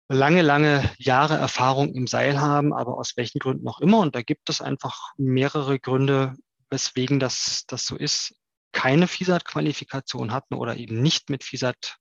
lange, 0.08 0.42
lange 0.42 0.90
Jahre 0.98 1.36
Erfahrung 1.36 1.94
im 1.94 2.06
Seil 2.06 2.40
haben, 2.40 2.72
aber 2.72 2.96
aus 2.98 3.16
welchen 3.16 3.38
Gründen 3.38 3.66
auch 3.68 3.80
immer. 3.80 3.98
Und 3.98 4.14
da 4.14 4.22
gibt 4.22 4.48
es 4.48 4.60
einfach 4.60 5.12
mehrere 5.16 5.78
Gründe, 5.78 6.34
weswegen 6.70 7.20
das, 7.20 7.64
das 7.66 7.86
so 7.86 7.96
ist, 7.96 8.34
keine 8.76 9.08
FISAT-Qualifikation 9.08 10.32
hatten 10.32 10.54
oder 10.54 10.76
eben 10.76 11.00
nicht 11.00 11.30
mit 11.30 11.44
FISAT 11.44 11.96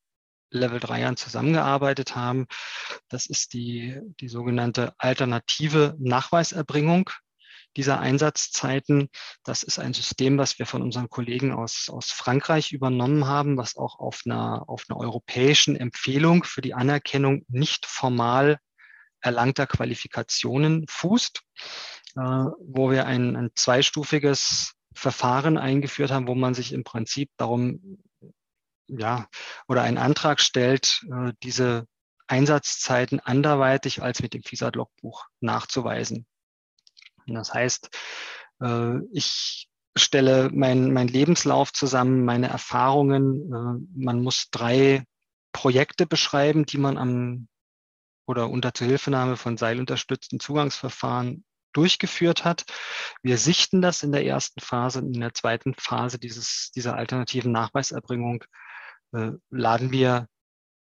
Level 0.51 0.79
3ern 0.79 1.15
zusammengearbeitet 1.15 2.17
haben. 2.17 2.48
Das 3.08 3.27
ist 3.27 3.53
die, 3.53 3.98
die 4.20 4.27
sogenannte 4.27 4.94
alternative 4.98 5.96
Nachweiserbringung 6.00 7.10
dieser 7.77 8.01
Einsatzzeiten. 8.01 9.08
Das 9.46 9.63
ist 9.63 9.79
ein 9.79 9.94
System, 9.94 10.38
was 10.38 10.60
wir 10.60 10.65
von 10.65 10.82
unseren 10.82 11.10
Kollegen 11.10 11.53
aus, 11.53 11.89
aus 11.89 12.12
Frankreich 12.12 12.74
übernommen 12.74 13.25
haben, 13.25 13.55
was 13.55 13.77
auch 13.77 13.98
auf 13.98 14.24
einer, 14.25 14.67
auf 14.67 14.84
einer 14.89 15.00
europäischen 15.00 15.77
Empfehlung 15.77 16.44
für 16.44 16.62
die 16.62 16.74
Anerkennung 16.74 17.46
nicht 17.48 17.86
formal 17.86 18.60
erlangter 19.22 19.65
Qualifikationen 19.65 20.86
fußt, 20.89 21.41
äh, 22.17 22.20
wo 22.20 22.91
wir 22.91 23.05
ein, 23.05 23.38
ein 23.38 23.51
zweistufiges 23.55 24.75
Verfahren 24.95 25.57
eingeführt 25.57 26.11
haben, 26.11 26.27
wo 26.27 26.35
man 26.35 26.53
sich 26.53 26.73
im 26.73 26.83
Prinzip 26.83 27.29
darum, 27.37 27.99
ja, 28.87 29.27
oder 29.67 29.83
einen 29.83 29.97
Antrag 29.97 30.41
stellt, 30.41 31.05
äh, 31.11 31.33
diese 31.43 31.87
Einsatzzeiten 32.27 33.19
anderweitig 33.19 34.01
als 34.01 34.21
mit 34.21 34.33
dem 34.33 34.43
FISA-Logbuch 34.43 35.25
nachzuweisen. 35.41 36.25
Das 37.27 37.53
heißt, 37.53 37.89
äh, 38.61 38.99
ich 39.11 39.69
stelle 39.97 40.49
mein, 40.51 40.91
mein 40.91 41.07
Lebenslauf 41.07 41.71
zusammen, 41.73 42.25
meine 42.25 42.49
Erfahrungen. 42.49 43.53
Äh, 43.53 43.99
man 43.99 44.21
muss 44.21 44.49
drei 44.51 45.03
Projekte 45.51 46.05
beschreiben, 46.05 46.65
die 46.65 46.77
man 46.77 46.97
am 46.97 47.47
oder 48.27 48.49
unter 48.49 48.73
Zuhilfenahme 48.73 49.37
von 49.37 49.55
seilunterstützten 49.55 50.39
Zugangsverfahren 50.39 51.45
durchgeführt 51.75 52.46
hat. 52.46 52.65
Wir 53.22 53.38
sichten 53.38 53.82
das 53.82 54.03
in 54.03 54.12
der 54.12 54.25
ersten 54.25 54.62
Phase. 54.62 55.00
In 55.00 55.20
der 55.20 55.34
zweiten 55.34 55.74
Phase 55.75 56.20
dieses, 56.20 56.72
dieser 56.75 56.96
alternativen 56.96 57.51
Nachweiserbringung 57.51 58.44
äh, 59.13 59.32
laden 59.50 59.91
wir 59.91 60.27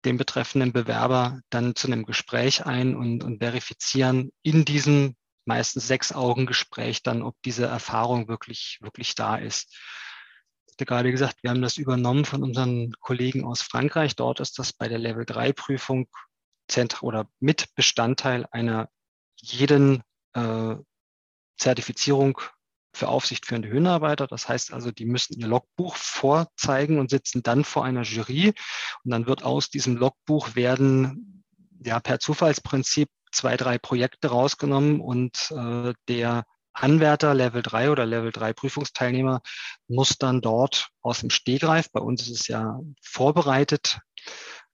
den 0.04 0.16
betreffenden 0.16 0.73
Bewerber 0.73 1.40
dann 1.50 1.75
zu 1.75 1.88
einem 1.88 2.04
Gespräch 2.04 2.66
ein 2.66 2.97
und, 2.97 3.25
und 3.25 3.38
verifizieren 3.38 4.30
in 4.42 4.64
diesem 4.64 5.16
meistens 5.44 5.88
sechs 5.88 6.12
Augen 6.12 6.47
Gespräch 6.47 7.02
dann, 7.02 7.23
ob 7.23 7.35
diese 7.42 7.66
Erfahrung 7.66 8.28
wirklich, 8.28 8.78
wirklich 8.80 9.14
da 9.14 9.37
ist. 9.37 9.75
Ich 10.66 10.75
hatte 10.75 10.85
gerade 10.85 11.11
gesagt, 11.11 11.42
wir 11.42 11.50
haben 11.50 11.62
das 11.62 11.78
übernommen 11.78 12.25
von 12.25 12.44
unseren 12.44 12.92
Kollegen 13.00 13.44
aus 13.44 13.62
Frankreich. 13.62 14.14
Dort 14.14 14.40
ist 14.40 14.58
das 14.58 14.73
bei 14.73 14.87
der 14.88 14.99
Level 14.99 15.25
3 15.25 15.52
Prüfung 15.52 16.08
oder 17.00 17.26
mit 17.40 17.75
Bestandteil 17.75 18.47
einer 18.50 18.90
jeden 19.37 20.02
äh, 20.38 20.83
Zertifizierung 21.59 22.40
für 22.92 23.09
aufsichtführende 23.09 23.68
Höhenarbeiter. 23.68 24.26
Das 24.26 24.49
heißt 24.49 24.73
also, 24.73 24.90
die 24.90 25.07
müssen 25.07 25.38
ihr 25.38 25.47
Logbuch 25.47 25.97
vorzeigen 25.97 26.99
und 26.99 27.11
sitzen 27.11 27.42
dann 27.42 27.64
vor 27.64 27.85
einer 27.85 28.02
Jury. 28.02 28.54
Und 29.04 29.11
dann 29.11 29.26
wird 29.26 29.45
aus 29.45 29.71
diesem 29.71 29.97
Logbuch 29.97 30.54
werden 30.54 31.45
ja 31.85 32.00
per 32.00 32.18
Zufallsprinzip 32.18 33.09
zwei, 33.30 33.57
drei 33.57 33.78
Projekte 33.78 34.28
rausgenommen 34.28 35.00
und 35.00 35.50
äh, 35.50 35.92
der 36.09 36.45
Anwärter 36.73 37.35
Level 37.35 37.62
3 37.62 37.90
oder 37.90 38.07
Level 38.07 38.30
3 38.30 38.52
Prüfungsteilnehmer 38.52 39.40
muss 39.88 40.16
dann 40.16 40.40
dort 40.40 40.88
aus 41.02 41.21
dem 41.21 41.30
Stegreif, 41.30 41.90
bei 41.90 42.00
uns 42.00 42.23
ist 42.23 42.40
es 42.40 42.49
ja 42.49 42.80
vorbereitet, 43.02 43.99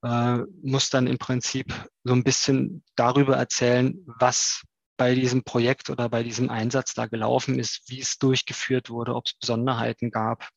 äh, 0.02 0.38
muss 0.62 0.90
dann 0.90 1.06
im 1.06 1.18
Prinzip 1.18 1.72
so 2.04 2.12
ein 2.12 2.24
bisschen 2.24 2.84
darüber 2.94 3.36
erzählen, 3.36 4.04
was 4.18 4.62
bei 4.96 5.14
diesem 5.14 5.44
Projekt 5.44 5.90
oder 5.90 6.08
bei 6.08 6.22
diesem 6.22 6.50
Einsatz 6.50 6.94
da 6.94 7.06
gelaufen 7.06 7.58
ist, 7.58 7.82
wie 7.88 8.00
es 8.00 8.18
durchgeführt 8.18 8.90
wurde, 8.90 9.14
ob 9.14 9.26
es 9.26 9.34
Besonderheiten 9.34 10.10
gab. 10.10 10.48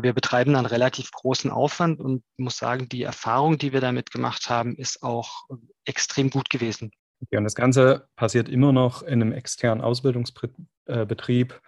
Wir 0.00 0.14
betreiben 0.14 0.56
einen 0.56 0.66
relativ 0.66 1.10
großen 1.10 1.50
Aufwand 1.50 2.00
und 2.00 2.24
muss 2.38 2.56
sagen, 2.56 2.88
die 2.88 3.02
Erfahrung, 3.02 3.58
die 3.58 3.74
wir 3.74 3.82
damit 3.82 4.10
gemacht 4.10 4.48
haben, 4.48 4.74
ist 4.76 5.02
auch 5.02 5.44
extrem 5.84 6.30
gut 6.30 6.48
gewesen. 6.48 6.92
Okay, 7.22 7.36
und 7.36 7.44
das 7.44 7.54
Ganze 7.54 8.08
passiert 8.16 8.48
immer 8.48 8.72
noch 8.72 9.02
in 9.02 9.20
einem 9.20 9.32
externen 9.32 9.84
Ausbildungsbetrieb, 9.84 11.60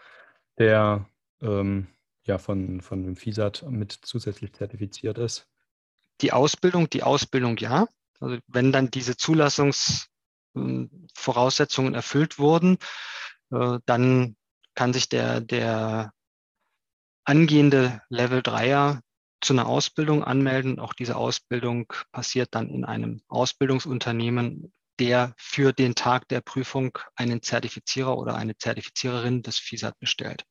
der 0.58 1.06
ähm, 1.42 1.88
ja 2.24 2.38
von, 2.38 2.80
von 2.80 3.04
dem 3.04 3.16
FISAT 3.16 3.64
mit 3.68 3.92
zusätzlich 3.92 4.54
zertifiziert 4.54 5.18
Die 6.20 6.32
Ausbildung, 6.32 6.88
die 6.88 7.02
Ausbildung 7.02 7.58
ja. 7.58 7.86
Also 8.20 8.38
wenn 8.46 8.72
dann 8.72 8.90
diese 8.90 9.16
Zulassungsvoraussetzungen 9.16 10.13
ähm, 10.54 11.08
erfüllt 11.94 12.38
wurden, 12.38 12.78
äh, 13.50 13.78
dann 13.86 14.36
kann 14.74 14.92
sich 14.92 15.08
der, 15.08 15.40
der 15.40 16.12
angehende 17.24 18.00
Level 18.08 18.40
3er 18.40 19.00
zu 19.40 19.52
einer 19.52 19.66
Ausbildung 19.66 20.24
anmelden. 20.24 20.78
Auch 20.78 20.94
diese 20.94 21.16
Ausbildung 21.16 21.92
passiert 22.12 22.48
dann 22.52 22.68
in 22.68 22.84
einem 22.84 23.20
Ausbildungsunternehmen 23.28 24.72
der 25.00 25.34
für 25.36 25.72
den 25.72 25.94
Tag 25.94 26.28
der 26.28 26.40
Prüfung 26.40 26.96
einen 27.16 27.42
Zertifizierer 27.42 28.16
oder 28.16 28.36
eine 28.36 28.56
Zertifiziererin 28.56 29.42
des 29.42 29.58
FISAT 29.58 29.98
bestellt. 29.98 30.44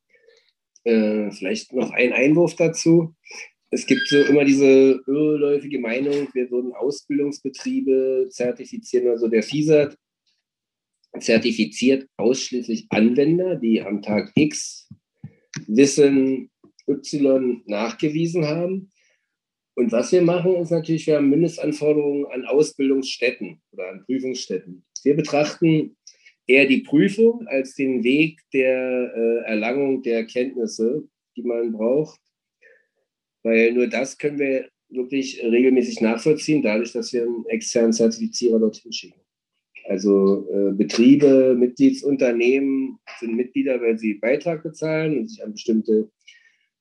Äh, 0.84 1.32
vielleicht 1.32 1.72
noch 1.72 1.92
ein 1.92 2.12
Einwurf 2.12 2.56
dazu. 2.56 3.16
Es 3.74 3.88
gibt 3.88 4.08
so 4.08 4.18
immer 4.18 4.46
diese 4.46 5.02
irrläufige 5.08 5.80
Meinung, 5.80 6.28
wir 6.36 6.52
würden 6.52 6.74
Ausbildungsbetriebe 6.74 8.28
zertifizieren. 8.30 9.08
Also 9.08 9.28
der 9.28 9.42
FISAT 9.42 9.98
zertifiziert 11.20 12.08
ausschließlich 12.18 12.86
Anwender, 12.90 13.56
die 13.56 13.82
am 13.82 14.04
Tag 14.04 14.32
X 14.36 14.88
Wissen 15.66 16.52
Y 16.88 17.64
nachgewiesen 17.66 18.46
haben. 18.46 18.92
Und 19.76 19.92
was 19.92 20.12
wir 20.12 20.22
machen, 20.22 20.56
ist 20.58 20.70
natürlich, 20.70 21.08
wir 21.08 21.16
haben 21.16 21.32
Mindestanforderungen 21.32 22.28
an 22.28 22.46
Ausbildungsstätten 22.46 23.60
oder 23.72 23.90
an 23.90 24.04
Prüfungsstätten. 24.06 24.86
Wir 25.04 25.16
betrachten 25.16 25.98
eher 26.46 26.68
die 26.68 26.82
Prüfung 26.82 27.48
als 27.48 27.74
den 27.74 28.04
Weg 28.04 28.40
der 28.54 29.12
äh, 29.16 29.50
Erlangung 29.50 30.04
der 30.04 30.28
Kenntnisse, 30.28 31.08
die 31.36 31.42
man 31.42 31.72
braucht, 31.72 32.20
weil 33.44 33.74
nur 33.74 33.88
das 33.88 34.18
können 34.18 34.40
wir 34.40 34.70
wirklich 34.90 35.42
regelmäßig 35.44 36.02
nachvollziehen, 36.02 36.62
dadurch, 36.62 36.92
dass 36.92 37.14
wir 37.14 37.24
einen 37.24 37.46
externen 37.48 37.94
Zertifizierer 37.94 38.60
dorthin 38.60 38.94
schicken. 38.94 39.20
Also 39.86 40.48
äh, 40.50 40.72
Betriebe, 40.72 41.56
Mitgliedsunternehmen 41.58 43.00
sind 43.20 43.36
Mitglieder, 43.36 43.82
weil 43.82 43.98
sie 43.98 44.16
Beitrag 44.16 44.64
bezahlen 44.64 45.18
und 45.18 45.30
sich 45.30 45.44
an 45.44 45.54
bestimmte 45.54 46.10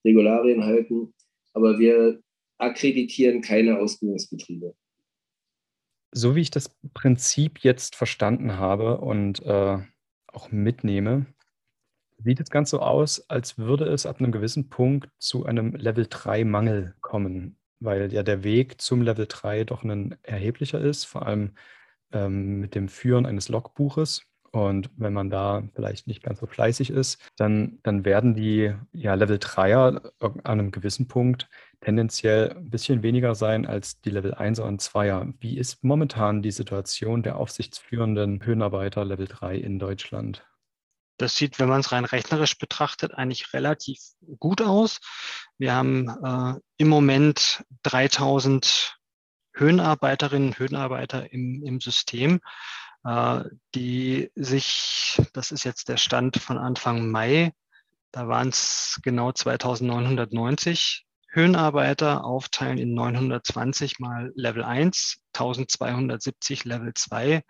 Regularien 0.05 0.65
halten. 0.65 1.13
Aber 1.53 1.79
wir 1.79 2.21
akkreditieren 2.59 3.41
keine 3.41 3.79
Ausbildungsbetriebe. 3.79 4.75
So 6.13 6.37
wie 6.37 6.43
ich 6.43 6.51
das 6.51 6.71
Prinzip 6.95 7.61
jetzt 7.61 7.97
verstanden 7.97 8.59
habe 8.59 8.99
und 8.99 9.43
äh, 9.45 9.79
auch 10.29 10.53
mitnehme, 10.53 11.27
sieht 12.25 12.41
es 12.41 12.51
ganz 12.51 12.71
so 12.71 12.81
aus, 12.81 13.29
als 13.29 13.59
würde 13.59 13.85
es 13.87 14.07
ab 14.07 14.21
einem 14.21 14.33
gewissen 14.33 14.69
Punkt 14.69 15.11
zu 15.19 15.47
einem 15.47 15.75
Level 15.75 16.07
3 16.09 16.45
Mangel 16.45 16.95
kommen, 17.01 17.57
weil 17.81 18.13
ja 18.13 18.23
der 18.23 18.45
Weg 18.45 18.81
zum 18.81 19.03
Level 19.03 19.27
3 19.29 19.65
doch 19.65 19.85
ein 19.85 20.17
erheblicher 20.23 20.81
ist, 20.81 21.05
vor 21.05 21.27
allem 21.27 21.53
ähm, 22.13 22.61
mit 22.61 22.75
dem 22.75 22.89
Führen 22.89 23.27
eines 23.27 23.49
Logbuches. 23.49 24.23
Und 24.53 24.91
wenn 24.97 25.15
man 25.15 25.31
da 25.31 25.63
vielleicht 25.75 26.07
nicht 26.07 26.23
ganz 26.23 26.41
so 26.41 26.47
fleißig 26.47 26.91
ist, 26.91 27.19
dann, 27.37 27.79
dann 27.83 28.05
werden 28.05 28.35
die 28.35 28.75
ja, 28.93 29.15
Level 29.15 29.39
3er 29.39 30.13
an 30.21 30.41
einem 30.45 30.71
gewissen 30.71 31.09
Punkt 31.09 31.49
tendenziell 31.81 32.51
ein 32.51 32.69
bisschen 32.69 33.03
weniger 33.03 33.35
sein 33.35 33.67
als 33.67 34.03
die 34.03 34.11
Level 34.11 34.35
1er 34.35 34.63
und 34.63 34.83
2er. 34.83 35.33
Wie 35.41 35.57
ist 35.57 35.83
momentan 35.83 36.43
die 36.43 36.51
Situation 36.51 37.23
der 37.23 37.37
aufsichtsführenden 37.37 38.45
Höhenarbeiter 38.45 39.07
Level 39.07 39.27
3 39.27 39.57
in 39.57 39.79
Deutschland? 39.79 40.45
Das 41.19 41.37
sieht, 41.37 41.59
wenn 41.59 41.69
man 41.69 41.81
es 41.81 41.93
rein 41.93 42.05
rechnerisch 42.05 42.59
betrachtet, 42.59 43.15
eigentlich 43.15 43.53
relativ 43.53 43.99
gut 44.39 44.63
aus. 44.63 44.99
Wir 45.59 45.75
haben 45.75 46.09
äh, 46.09 46.61
im 46.79 46.89
Moment 46.89 47.65
3000 47.83 48.99
Höhenarbeiterinnen 49.55 50.49
und 50.49 50.59
Höhenarbeiter 50.59 51.33
im, 51.33 51.63
im 51.65 51.81
System, 51.81 52.41
äh, 53.05 53.45
die 53.75 54.31
sich, 54.35 55.21
das 55.33 55.53
ist 55.53 55.65
jetzt 55.65 55.89
der 55.89 55.99
Stand 55.99 56.39
von 56.39 56.59
Anfang 56.59 57.11
Mai, 57.11 57.53
da 58.13 58.29
waren 58.29 58.49
es 58.49 59.01
genau 59.03 59.33
2990 59.33 61.07
Höhenarbeiter, 61.29 62.25
aufteilen 62.25 62.77
in 62.77 62.93
920 62.93 63.99
mal 64.01 64.33
Level 64.35 64.63
1, 64.63 65.23
1270 65.35 66.65
Level 66.65 66.93
2 66.95 67.43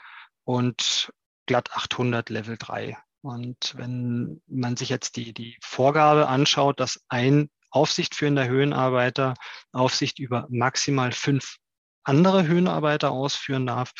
und 0.45 1.13
glatt 1.47 1.73
800 1.73 2.31
Level 2.31 2.57
3. 2.57 2.97
Und 3.23 3.75
wenn 3.77 4.43
man 4.49 4.77
sich 4.77 4.89
jetzt 4.89 5.17
die, 5.17 5.33
die 5.33 5.57
Vorgabe 5.63 6.29
anschaut, 6.29 6.81
dass 6.81 7.01
ein 7.09 7.49
aufsichtführender 7.71 8.47
Höhenarbeiter 8.47 9.35
Aufsicht 9.73 10.19
über 10.19 10.47
maximal 10.51 11.13
fünf 11.13 11.57
andere 12.05 12.47
Höhenarbeiter 12.47 13.13
ausführen 13.13 13.67
darf, 13.67 13.93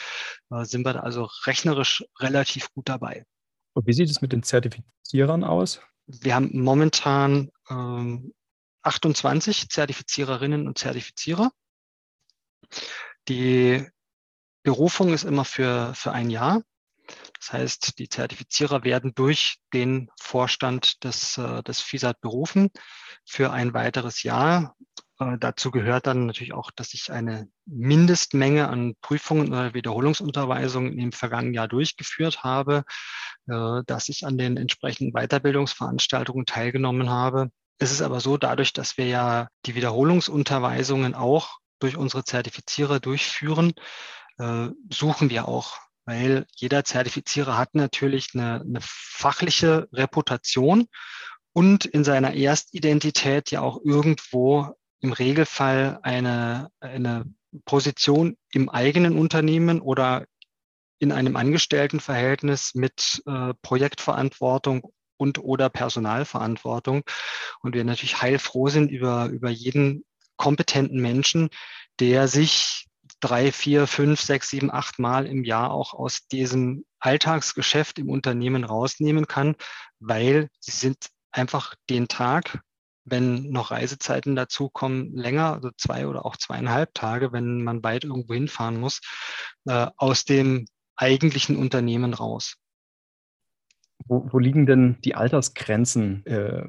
äh, 0.51 0.65
sind 0.65 0.85
wir 0.85 0.93
da 0.93 1.01
also 1.01 1.29
rechnerisch 1.47 2.05
relativ 2.19 2.71
gut 2.73 2.89
dabei. 2.89 3.25
Und 3.75 3.87
wie 3.87 3.93
sieht 3.93 4.11
es 4.11 4.21
mit 4.21 4.33
den 4.33 4.43
Zertifizierern 4.43 5.45
aus? 5.45 5.81
Wir 6.07 6.35
haben 6.35 6.51
momentan 6.61 7.51
ähm, 7.71 8.35
28 8.83 9.69
Zertifiziererinnen 9.69 10.67
und 10.67 10.79
Zertifizierer. 10.79 11.53
Die 13.29 13.87
Berufung 14.65 15.13
ist 15.13 15.25
immer 15.25 15.45
für, 15.45 15.95
für 15.95 16.13
ein 16.13 16.29
Jahr. 16.29 16.63
Das 17.39 17.53
heißt, 17.53 17.99
die 17.99 18.09
Zertifizierer 18.09 18.85
werden 18.85 19.15
durch 19.15 19.57
den 19.73 20.09
Vorstand 20.21 21.03
des, 21.03 21.39
äh, 21.39 21.63
des 21.63 21.81
FISAT 21.81 22.21
berufen 22.21 22.71
für 23.25 23.51
ein 23.51 23.75
weiteres 23.75 24.23
Jahr. 24.23 24.77
Äh, 25.19 25.39
dazu 25.39 25.71
gehört 25.71 26.07
dann 26.07 26.27
natürlich 26.27 26.53
auch, 26.53 26.71
dass 26.71 26.95
ich 26.95 27.11
eine 27.11 27.49
Mindestmenge 27.67 28.69
an 28.69 28.95
Prüfungen 29.01 29.49
oder 29.49 29.75
Wiederholungsunterweisungen 29.75 30.99
im 30.99 31.13
vergangenen 31.13 31.55
Jahr 31.55 31.69
durchgeführt 31.69 32.45
habe, 32.45 32.85
äh, 33.49 33.83
dass 33.87 34.09
ich 34.09 34.25
an 34.25 34.39
den 34.39 34.57
entsprechenden 34.57 35.13
Weiterbildungsveranstaltungen 35.13 36.47
teilgenommen 36.47 37.11
habe. 37.11 37.51
Es 37.79 37.91
ist 37.91 38.03
aber 38.03 38.21
so, 38.21 38.37
dadurch, 38.37 38.73
dass 38.73 38.97
wir 38.97 39.07
ja 39.07 39.49
die 39.67 39.75
Wiederholungsunterweisungen 39.75 41.15
auch 41.15 41.59
durch 41.81 41.97
unsere 41.97 42.23
Zertifizierer 42.23 43.01
durchführen, 43.01 43.73
suchen 44.89 45.31
wir 45.31 45.49
auch 45.49 45.79
weil 46.05 46.47
jeder 46.57 46.85
Zertifizierer 46.85 47.57
hat 47.57 47.75
natürlich 47.75 48.31
eine, 48.35 48.61
eine, 48.61 48.81
fachliche 48.81 49.89
Reputation 49.93 50.87
und 51.53 51.85
in 51.85 52.05
seiner 52.05 52.35
Erstidentität 52.35 53.51
ja 53.51 53.61
auch 53.61 53.81
irgendwo 53.85 54.75
im 55.01 55.13
Regelfall 55.13 56.01
eine, 56.03 56.71
eine 56.81 57.25
Position 57.65 58.37
im 58.53 58.69
eigenen 58.69 59.19
Unternehmen 59.19 59.81
oder 59.81 60.25
in 60.99 61.13
einem 61.13 61.37
Angestelltenverhältnis 61.37 62.75
mit 62.75 63.23
äh, 63.27 63.55
Projektverantwortung 63.63 64.93
und 65.17 65.39
oder 65.39 65.69
Personalverantwortung. 65.69 67.03
Und 67.61 67.75
wir 67.75 67.85
natürlich 67.85 68.23
heilfroh 68.23 68.69
sind 68.69 68.91
über, 68.91 69.27
über 69.27 69.51
jeden 69.51 70.05
kompetenten 70.37 71.01
Menschen, 71.01 71.51
der 72.01 72.29
sich 72.29 72.87
drei, 73.23 73.53
vier, 73.53 73.87
fünf, 73.87 74.21
sechs, 74.21 74.51
sieben, 74.51 74.71
acht 74.71 74.99
Mal 74.99 75.27
im 75.27 75.45
Jahr 75.45 75.71
auch 75.71 75.95
aus 75.95 76.27
diesem 76.29 76.85
Alltagsgeschäft 76.99 77.99
im 77.99 78.11
Unternehmen 78.11 78.65
rausnehmen 78.65 79.27
kann, 79.27 79.57
weil 80.01 80.51
sie 80.61 80.73
sind 80.73 81.09
einfach 81.31 81.75
den 81.89 82.09
Tag 82.09 82.61
wenn 83.05 83.51
noch 83.51 83.71
Reisezeiten 83.71 84.37
dazukommen, 84.37 85.15
länger, 85.17 85.55
also 85.55 85.71
zwei 85.77 86.07
oder 86.07 86.25
auch 86.25 86.37
zweieinhalb 86.37 86.95
Tage, 86.95 87.33
wenn 87.33 87.63
man 87.63 87.83
weit 87.83 88.05
irgendwo 88.05 88.35
hinfahren 88.35 88.79
muss, 88.79 89.01
äh, 89.67 89.89
aus 89.97 90.25
dem 90.25 90.67
eigentlichen 90.97 91.57
Unternehmen 91.57 92.15
raus. 92.15 92.57
Wo, 94.07 94.29
wo 94.31 94.39
liegen 94.39 94.67
denn 94.67 94.97
die 95.05 95.15
Altersgrenzen 95.15 96.25
äh, 96.27 96.65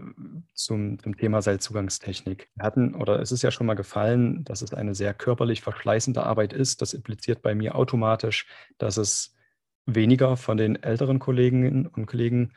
zum, 0.54 1.00
zum 1.00 1.18
Thema 1.18 1.42
Seilzugangstechnik? 1.42 2.50
Wir 2.56 2.66
hatten, 2.66 2.96
oder 2.96 3.20
es 3.20 3.32
ist 3.32 3.42
ja 3.42 3.52
schon 3.52 3.68
mal 3.68 3.76
gefallen, 3.76 4.44
dass 4.44 4.62
es 4.62 4.74
eine 4.74 4.96
sehr 4.96 5.14
körperlich 5.14 5.62
verschleißende 5.62 6.24
Arbeit 6.24 6.54
ist. 6.54 6.82
Das 6.82 6.94
impliziert 6.94 7.42
bei 7.42 7.56
mir 7.56 7.76
automatisch, 7.76 8.48
dass 8.78 8.98
es 8.98 9.36
weniger 9.86 10.38
von 10.38 10.58
den 10.58 10.82
älteren 10.82 11.20
Kolleginnen 11.20 11.88
und 11.88 12.06
Kollegen 12.06 12.54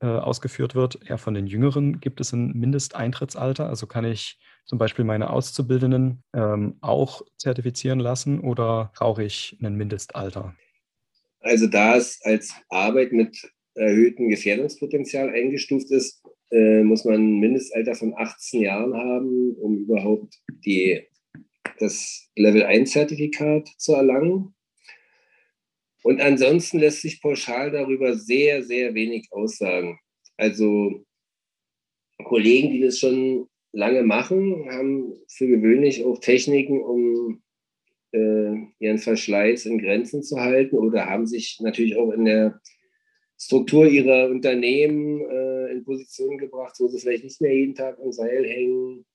äh, 0.00 0.06
ausgeführt 0.06 0.74
wird. 0.74 0.98
Ja, 1.08 1.16
von 1.16 1.34
den 1.34 1.46
Jüngeren 1.46 2.00
gibt 2.00 2.20
es 2.20 2.32
ein 2.32 2.52
Mindesteintrittsalter. 2.52 3.68
Also 3.68 3.86
kann 3.86 4.04
ich 4.04 4.38
zum 4.64 4.78
Beispiel 4.78 5.04
meine 5.04 5.30
Auszubildenden 5.30 6.22
ähm, 6.32 6.76
auch 6.80 7.22
zertifizieren 7.36 8.00
lassen 8.00 8.40
oder 8.40 8.92
brauche 8.94 9.24
ich 9.24 9.58
ein 9.62 9.74
Mindestalter? 9.74 10.54
Also 11.40 11.66
da 11.66 11.96
es 11.96 12.20
als 12.22 12.54
Arbeit 12.68 13.12
mit 13.12 13.36
erhöhtem 13.74 14.28
Gefährdungspotenzial 14.28 15.30
eingestuft 15.30 15.90
ist, 15.90 16.22
äh, 16.50 16.82
muss 16.82 17.04
man 17.04 17.14
ein 17.14 17.40
Mindestalter 17.40 17.94
von 17.94 18.14
18 18.16 18.62
Jahren 18.62 18.94
haben, 18.94 19.54
um 19.56 19.78
überhaupt 19.78 20.34
die, 20.48 21.06
das 21.78 22.28
Level 22.36 22.64
1-Zertifikat 22.64 23.68
zu 23.78 23.94
erlangen. 23.94 24.54
Und 26.02 26.20
ansonsten 26.20 26.78
lässt 26.78 27.02
sich 27.02 27.20
pauschal 27.20 27.70
darüber 27.70 28.16
sehr, 28.16 28.62
sehr 28.62 28.94
wenig 28.94 29.28
aussagen. 29.30 29.98
Also 30.36 31.04
Kollegen, 32.24 32.70
die 32.70 32.80
das 32.80 32.98
schon 32.98 33.46
lange 33.72 34.02
machen, 34.02 34.68
haben 34.70 35.14
für 35.28 35.46
gewöhnlich 35.46 36.04
auch 36.04 36.18
Techniken, 36.18 36.80
um 36.80 37.42
äh, 38.12 38.54
ihren 38.78 38.98
Verschleiß 38.98 39.66
in 39.66 39.78
Grenzen 39.78 40.22
zu 40.22 40.40
halten 40.40 40.76
oder 40.76 41.06
haben 41.06 41.26
sich 41.26 41.58
natürlich 41.60 41.96
auch 41.96 42.10
in 42.10 42.24
der 42.24 42.59
Struktur 43.40 43.86
ihrer 43.86 44.28
Unternehmen 44.28 45.22
äh, 45.22 45.72
in 45.72 45.82
Positionen 45.82 46.36
gebracht, 46.36 46.76
wo 46.78 46.88
sie 46.88 46.98
vielleicht 46.98 47.24
nicht 47.24 47.40
mehr 47.40 47.54
jeden 47.54 47.74
Tag 47.74 47.98
am 47.98 48.12
Seil 48.12 48.44
hängen. 48.44 49.06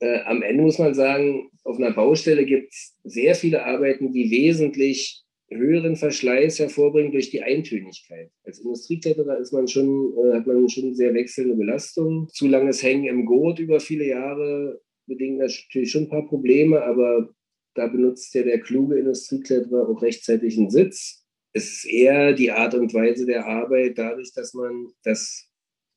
Äh, 0.00 0.20
am 0.20 0.40
Ende 0.40 0.62
muss 0.62 0.78
man 0.78 0.94
sagen, 0.94 1.50
auf 1.64 1.76
einer 1.76 1.92
Baustelle 1.92 2.46
gibt 2.46 2.72
es 2.72 2.96
sehr 3.04 3.34
viele 3.34 3.66
Arbeiten, 3.66 4.12
die 4.12 4.30
wesentlich 4.30 5.22
höheren 5.50 5.96
Verschleiß 5.96 6.58
hervorbringen 6.58 7.12
durch 7.12 7.30
die 7.30 7.42
Eintönigkeit. 7.42 8.30
Als 8.42 8.60
Industriekletterer 8.60 9.38
ist 9.38 9.52
man 9.52 9.68
schon, 9.68 10.14
äh, 10.16 10.36
hat 10.36 10.46
man 10.46 10.66
schon 10.70 10.94
sehr 10.94 11.12
wechselnde 11.12 11.56
Belastung. 11.56 12.28
Zu 12.32 12.48
langes 12.48 12.82
Hängen 12.82 13.04
im 13.04 13.26
Gurt 13.26 13.58
über 13.58 13.80
viele 13.80 14.06
Jahre 14.06 14.80
bedingt 15.06 15.38
natürlich 15.38 15.90
schon 15.90 16.04
ein 16.04 16.08
paar 16.08 16.26
Probleme, 16.26 16.82
aber 16.82 17.28
da 17.74 17.86
benutzt 17.86 18.34
ja 18.34 18.44
der 18.44 18.60
kluge 18.60 18.98
Industriekletterer 18.98 19.90
auch 19.90 20.00
rechtzeitig 20.00 20.56
einen 20.56 20.70
Sitz. 20.70 21.23
Es 21.54 21.70
ist 21.70 21.86
eher 21.86 22.34
die 22.34 22.50
Art 22.50 22.74
und 22.74 22.92
Weise 22.92 23.24
der 23.24 23.46
Arbeit, 23.46 23.96
dadurch, 23.96 24.32
dass 24.34 24.52
man, 24.52 24.88
dass 25.02 25.48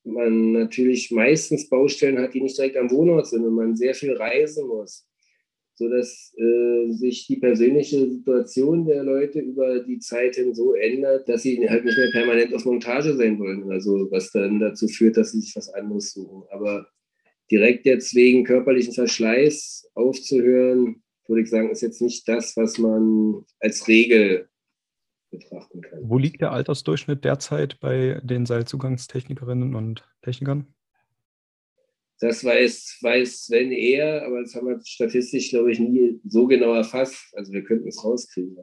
man 0.06 0.54
natürlich 0.54 1.12
meistens 1.12 1.68
Baustellen 1.68 2.20
hat, 2.20 2.34
die 2.34 2.42
nicht 2.42 2.58
direkt 2.58 2.78
am 2.78 2.90
Wohnort 2.90 3.28
sind 3.28 3.44
und 3.44 3.56
man 3.56 3.76
sehr 3.76 3.94
viel 3.94 4.14
reisen 4.14 4.68
muss 4.68 5.08
sodass 5.78 6.34
äh, 6.38 6.92
sich 6.92 7.28
die 7.28 7.38
persönliche 7.38 8.10
Situation 8.10 8.86
der 8.86 9.04
Leute 9.04 9.40
über 9.40 9.80
die 9.80 10.00
Zeit 10.00 10.36
hin 10.36 10.56
so 10.56 10.74
ändert, 10.74 11.30
dass 11.30 11.44
sie 11.44 11.70
halt 11.70 11.86
nicht 11.86 11.98
mehr 11.98 12.10
permanent 12.12 12.52
auf 12.56 12.66
Montage 12.66 13.16
sein 13.16 13.38
wollen. 13.38 13.72
Also 13.72 14.08
was 14.10 14.32
dann 14.32 14.60
dazu 14.60 14.88
führt, 14.88 15.18
dass 15.18 15.34
sie 15.34 15.42
sich 15.42 15.56
was 15.56 15.70
anderes 15.70 16.14
suchen. 16.14 16.44
Aber 16.50 16.88
direkt 17.52 17.86
jetzt 17.86 18.16
wegen 18.16 18.44
körperlichen 18.44 18.94
Verschleiß 18.94 19.92
aufzuhören, 19.94 21.04
würde 21.28 21.44
ich 21.44 21.50
sagen, 21.50 21.70
ist 21.70 21.82
jetzt 21.82 22.02
nicht 22.02 22.28
das, 22.28 22.58
was 22.58 22.80
man 22.80 23.46
als 23.60 23.88
Regel 23.88 24.50
betrachten 25.40 25.82
kann. 25.82 26.00
Wo 26.04 26.18
liegt 26.18 26.42
der 26.42 26.52
Altersdurchschnitt 26.52 27.24
derzeit 27.24 27.80
bei 27.80 28.20
den 28.24 28.46
Seilzugangstechnikerinnen 28.46 29.76
und 29.76 30.08
Technikern? 30.22 30.68
Das 32.20 32.44
weiß, 32.44 32.98
weiß 33.02 33.46
Sven 33.46 33.72
eher, 33.72 34.26
aber 34.26 34.42
das 34.42 34.56
haben 34.56 34.68
wir 34.68 34.80
statistisch, 34.84 35.52
glaube 35.52 35.72
ich, 35.72 35.80
nie 35.80 36.20
so 36.26 36.48
genau 36.48 36.74
erfasst. 36.74 37.32
Also 37.34 37.54
wir 37.54 37.64
könnten 37.64 37.88
es 37.88 38.04
rauskriegen. 38.04 38.58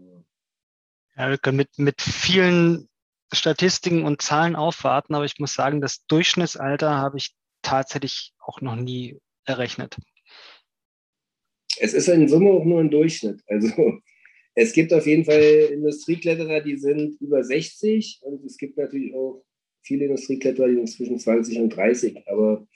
Ja, 1.16 1.30
wir 1.30 1.38
können 1.38 1.58
mit, 1.58 1.78
mit 1.78 2.02
vielen 2.02 2.88
Statistiken 3.32 4.04
und 4.04 4.22
Zahlen 4.22 4.56
aufwarten, 4.56 5.14
aber 5.14 5.24
ich 5.24 5.38
muss 5.38 5.54
sagen, 5.54 5.80
das 5.80 6.04
Durchschnittsalter 6.06 6.96
habe 6.96 7.18
ich 7.18 7.34
tatsächlich 7.62 8.32
auch 8.38 8.60
noch 8.60 8.76
nie 8.76 9.18
errechnet. 9.44 9.96
Es 11.78 11.92
ist 11.92 12.08
in 12.08 12.28
Summe 12.28 12.50
auch 12.50 12.64
nur 12.64 12.80
ein 12.80 12.90
Durchschnitt. 12.90 13.42
Also 13.46 14.00
es 14.54 14.72
gibt 14.72 14.92
auf 14.92 15.06
jeden 15.06 15.24
Fall 15.24 15.42
Industriekletterer, 15.72 16.60
die 16.60 16.76
sind 16.76 17.20
über 17.20 17.42
60 17.42 18.20
und 18.22 18.44
es 18.44 18.56
gibt 18.56 18.76
natürlich 18.76 19.14
auch 19.14 19.44
viele 19.82 20.06
Industriekletterer, 20.06 20.68
die 20.68 20.76
sind 20.76 20.90
zwischen 20.90 21.18
20 21.18 21.58
und 21.58 21.70
30. 21.70 22.28
Aber 22.28 22.66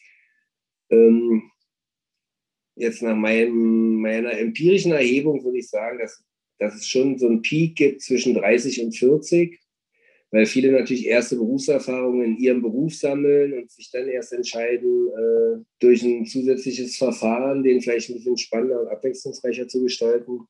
ähm, 0.90 1.50
jetzt 2.74 3.02
nach 3.02 3.16
meinem, 3.16 4.00
meiner 4.00 4.32
empirischen 4.38 4.92
Erhebung 4.92 5.44
würde 5.44 5.58
ich 5.58 5.68
sagen, 5.68 5.98
dass, 5.98 6.22
dass 6.58 6.74
es 6.74 6.88
schon 6.88 7.18
so 7.18 7.26
einen 7.26 7.42
Peak 7.42 7.76
gibt 7.76 8.02
zwischen 8.02 8.34
30 8.34 8.82
und 8.82 8.96
40, 8.96 9.60
weil 10.30 10.46
viele 10.46 10.72
natürlich 10.72 11.06
erste 11.06 11.36
Berufserfahrungen 11.36 12.24
in 12.24 12.36
ihrem 12.38 12.60
Beruf 12.60 12.94
sammeln 12.94 13.54
und 13.54 13.70
sich 13.70 13.90
dann 13.90 14.08
erst 14.08 14.32
entscheiden, 14.32 15.08
äh, 15.08 15.64
durch 15.78 16.02
ein 16.02 16.26
zusätzliches 16.26 16.96
Verfahren 16.96 17.62
den 17.62 17.80
vielleicht 17.80 18.10
ein 18.10 18.16
bisschen 18.16 18.36
spannender 18.36 18.82
und 18.82 18.88
abwechslungsreicher 18.88 19.68
zu 19.68 19.82
gestalten. 19.82 20.40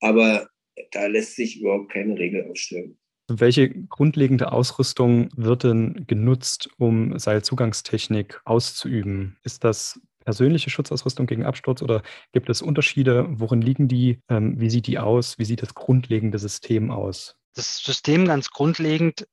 Aber 0.00 0.48
da 0.92 1.06
lässt 1.06 1.36
sich 1.36 1.60
überhaupt 1.60 1.92
keine 1.92 2.18
Regel 2.18 2.48
aufstellen. 2.50 2.98
Welche 3.28 3.70
grundlegende 3.70 4.50
Ausrüstung 4.52 5.28
wird 5.36 5.62
denn 5.62 6.04
genutzt, 6.06 6.68
um 6.78 7.16
Seilzugangstechnik 7.16 8.40
auszuüben? 8.44 9.38
Ist 9.44 9.62
das 9.62 10.00
persönliche 10.24 10.70
Schutzausrüstung 10.70 11.26
gegen 11.26 11.44
Absturz 11.44 11.80
oder 11.80 12.02
gibt 12.32 12.50
es 12.50 12.60
Unterschiede? 12.60 13.26
Worin 13.30 13.62
liegen 13.62 13.86
die? 13.86 14.20
Ähm, 14.28 14.60
wie 14.60 14.70
sieht 14.70 14.86
die 14.88 14.98
aus? 14.98 15.38
Wie 15.38 15.44
sieht 15.44 15.62
das 15.62 15.74
grundlegende 15.74 16.38
System 16.38 16.90
aus? 16.90 17.36
Das 17.54 17.78
System 17.78 18.26
ganz 18.26 18.50
grundlegend 18.50 19.26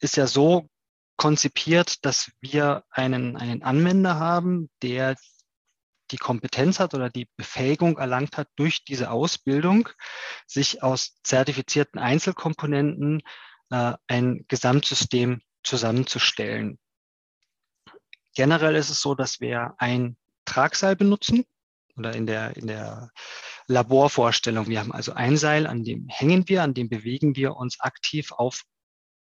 ist 0.00 0.16
ja 0.16 0.26
so 0.26 0.68
konzipiert, 1.16 2.04
dass 2.04 2.32
wir 2.40 2.84
einen, 2.90 3.36
einen 3.36 3.62
Anwender 3.62 4.18
haben, 4.18 4.70
der 4.82 5.16
die 6.12 6.18
Kompetenz 6.18 6.78
hat 6.78 6.94
oder 6.94 7.10
die 7.10 7.28
Befähigung 7.36 7.98
erlangt 7.98 8.36
hat, 8.36 8.48
durch 8.56 8.84
diese 8.84 9.10
Ausbildung 9.10 9.88
sich 10.46 10.82
aus 10.82 11.18
zertifizierten 11.22 11.98
Einzelkomponenten 11.98 13.22
äh, 13.70 13.94
ein 14.06 14.44
Gesamtsystem 14.48 15.40
zusammenzustellen. 15.64 16.78
Generell 18.34 18.76
ist 18.76 18.90
es 18.90 19.00
so, 19.00 19.14
dass 19.14 19.40
wir 19.40 19.74
ein 19.78 20.16
Tragseil 20.44 20.96
benutzen 20.96 21.44
oder 21.96 22.14
in 22.14 22.26
der, 22.26 22.56
in 22.56 22.66
der 22.66 23.10
Laborvorstellung. 23.66 24.68
Wir 24.68 24.80
haben 24.80 24.92
also 24.92 25.12
ein 25.12 25.36
Seil, 25.36 25.66
an 25.66 25.84
dem 25.84 26.08
hängen 26.08 26.48
wir, 26.48 26.62
an 26.62 26.74
dem 26.74 26.88
bewegen 26.88 27.36
wir 27.36 27.56
uns 27.56 27.80
aktiv 27.80 28.32
auf 28.32 28.62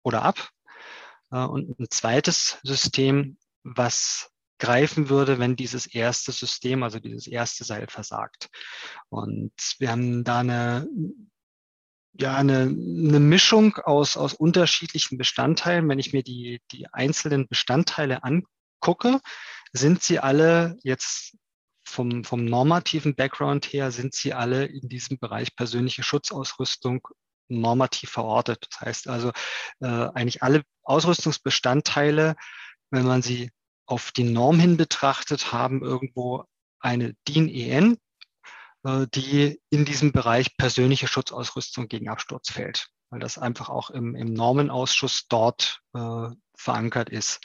oder 0.02 0.22
ab. 0.22 0.50
Äh, 1.30 1.44
und 1.44 1.78
ein 1.78 1.90
zweites 1.90 2.58
System, 2.62 3.38
was 3.62 4.30
greifen 4.58 5.08
würde, 5.08 5.38
wenn 5.38 5.56
dieses 5.56 5.86
erste 5.86 6.32
System, 6.32 6.82
also 6.82 6.98
dieses 6.98 7.26
erste 7.26 7.64
Seil 7.64 7.86
versagt. 7.88 8.48
Und 9.08 9.52
wir 9.78 9.90
haben 9.90 10.24
da 10.24 10.40
eine, 10.40 10.88
ja, 12.14 12.36
eine, 12.36 12.62
eine 12.62 13.20
Mischung 13.20 13.76
aus, 13.76 14.16
aus 14.16 14.34
unterschiedlichen 14.34 15.18
Bestandteilen. 15.18 15.88
Wenn 15.88 15.98
ich 15.98 16.12
mir 16.12 16.22
die, 16.22 16.60
die 16.72 16.92
einzelnen 16.92 17.46
Bestandteile 17.48 18.24
angucke, 18.24 19.20
sind 19.72 20.02
sie 20.02 20.18
alle 20.18 20.76
jetzt 20.82 21.36
vom, 21.84 22.24
vom 22.24 22.44
normativen 22.44 23.14
Background 23.14 23.66
her, 23.72 23.90
sind 23.92 24.14
sie 24.14 24.34
alle 24.34 24.66
in 24.66 24.88
diesem 24.88 25.18
Bereich 25.18 25.54
persönliche 25.56 26.02
Schutzausrüstung 26.02 27.06
normativ 27.48 28.10
verortet. 28.10 28.66
Das 28.70 28.80
heißt 28.80 29.08
also, 29.08 29.32
äh, 29.80 29.86
eigentlich 29.86 30.42
alle 30.42 30.62
Ausrüstungsbestandteile, 30.82 32.36
wenn 32.90 33.06
man 33.06 33.22
sie 33.22 33.50
auf 33.88 34.12
die 34.12 34.24
Norm 34.24 34.60
hin 34.60 34.76
betrachtet, 34.76 35.52
haben 35.52 35.82
irgendwo 35.82 36.44
eine 36.78 37.14
DIN-EN, 37.26 37.96
äh, 38.84 39.06
die 39.14 39.60
in 39.70 39.84
diesem 39.84 40.12
Bereich 40.12 40.56
persönliche 40.56 41.08
Schutzausrüstung 41.08 41.88
gegen 41.88 42.08
Absturz 42.08 42.52
fällt, 42.52 42.90
weil 43.10 43.20
das 43.20 43.38
einfach 43.38 43.70
auch 43.70 43.90
im, 43.90 44.14
im 44.14 44.32
Normenausschuss 44.32 45.26
dort 45.28 45.80
äh, 45.94 46.28
verankert 46.54 47.08
ist. 47.08 47.40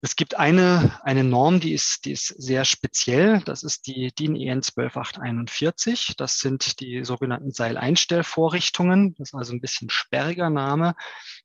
Es 0.00 0.14
gibt 0.14 0.36
eine, 0.36 1.00
eine 1.02 1.24
Norm, 1.24 1.58
die 1.58 1.72
ist, 1.72 2.04
die 2.04 2.12
ist 2.12 2.28
sehr 2.28 2.64
speziell. 2.64 3.40
Das 3.40 3.64
ist 3.64 3.88
die 3.88 4.12
DIN 4.14 4.36
EN 4.36 4.62
12841. 4.62 6.14
Das 6.16 6.38
sind 6.38 6.78
die 6.80 7.04
sogenannten 7.04 7.50
Seileinstellvorrichtungen. 7.50 9.16
Das 9.16 9.30
ist 9.30 9.34
also 9.34 9.52
ein 9.52 9.60
bisschen 9.60 9.90
sperriger 9.90 10.50
Name. 10.50 10.94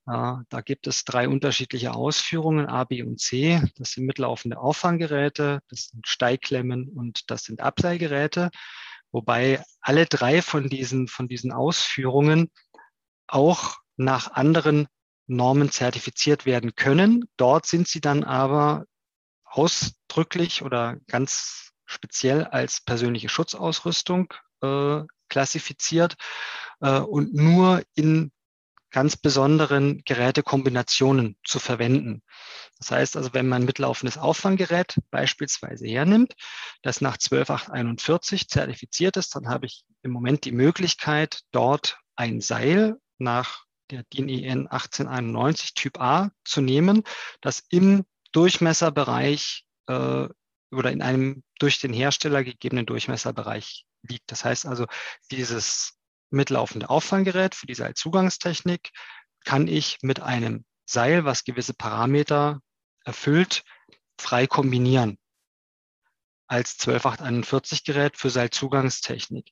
Äh, 0.05 0.35
da 0.49 0.61
gibt 0.61 0.87
es 0.87 1.05
drei 1.05 1.27
unterschiedliche 1.27 1.93
Ausführungen, 1.93 2.67
A, 2.67 2.83
B 2.83 3.03
und 3.03 3.19
C. 3.19 3.61
Das 3.77 3.91
sind 3.91 4.05
mitlaufende 4.05 4.57
Auffanggeräte, 4.57 5.61
das 5.69 5.89
sind 5.89 6.07
Steigklemmen 6.07 6.89
und 6.89 7.29
das 7.31 7.43
sind 7.43 7.61
Abseilgeräte. 7.61 8.49
Wobei 9.11 9.63
alle 9.79 10.05
drei 10.05 10.41
von 10.41 10.69
diesen, 10.69 11.07
von 11.07 11.27
diesen 11.27 11.51
Ausführungen 11.51 12.51
auch 13.27 13.77
nach 13.95 14.31
anderen 14.31 14.87
Normen 15.27 15.71
zertifiziert 15.71 16.45
werden 16.45 16.75
können. 16.75 17.25
Dort 17.37 17.65
sind 17.65 17.87
sie 17.87 18.01
dann 18.01 18.23
aber 18.23 18.85
ausdrücklich 19.45 20.63
oder 20.63 20.97
ganz 21.07 21.71
speziell 21.85 22.43
als 22.45 22.81
persönliche 22.81 23.29
Schutzausrüstung 23.29 24.33
äh, 24.61 25.01
klassifiziert 25.29 26.15
äh, 26.81 26.99
und 26.99 27.33
nur 27.33 27.83
in 27.93 28.31
ganz 28.93 29.17
besonderen 29.17 30.03
Gerätekombinationen 30.06 31.36
zu 31.43 31.60
verwenden. 31.60 32.21
Das 32.77 32.91
heißt 32.91 33.17
also, 33.17 33.34
wenn 33.34 33.49
man 33.49 33.65
mitlaufendes 33.65 34.17
Auffanggerät 34.17 34.97
beispielsweise 35.10 35.88
hernimmt, 35.88 36.34
das 36.84 37.01
nach 37.01 37.17
12841 37.17 38.47
zertifiziert 38.47 39.17
ist, 39.17 39.36
dann 39.36 39.49
habe 39.49 39.65
ich 39.65 39.84
im 40.03 40.12
Moment 40.12 40.45
die 40.45 40.51
Möglichkeit, 40.51 41.41
dort 41.51 41.97
ein 42.15 42.39
Seil 42.39 42.97
nach 43.17 43.65
der 43.89 44.03
DIN 44.13 44.29
EN 44.29 44.67
1891 44.67 45.73
Typ 45.73 45.99
A 45.99 46.32
zu 46.45 46.62
nehmen, 46.62 47.03
das 47.41 47.63
im 47.69 48.06
Durchmesserbereich 48.32 49.65
äh, 49.88 50.27
oder 50.71 50.91
in 50.91 51.01
einem 51.01 51.43
durch 51.60 51.79
den 51.79 51.93
Hersteller 51.93 52.43
gegebenen 52.43 52.86
Durchmesserbereich 52.86 53.86
liegt. 54.03 54.32
Das 54.32 54.45
heißt 54.45 54.65
also, 54.65 54.86
dieses 55.32 55.97
mitlaufende 56.34 56.89
Auffanggerät 56.89 57.56
für 57.56 57.67
die 57.67 57.76
Seilzugangstechnik 57.76 58.91
kann 59.46 59.67
ich 59.67 59.98
mit 60.02 60.22
einem 60.22 60.65
Seil, 60.86 61.26
was 61.26 61.43
gewisse 61.43 61.74
Parameter 61.74 62.60
erfüllt, 63.06 63.63
frei 64.17 64.48
kombinieren 64.48 65.17
als 66.48 66.78
12841 66.78 67.84
Gerät 67.84 68.15
für 68.17 68.30
Seilzugangstechnik. 68.30 69.50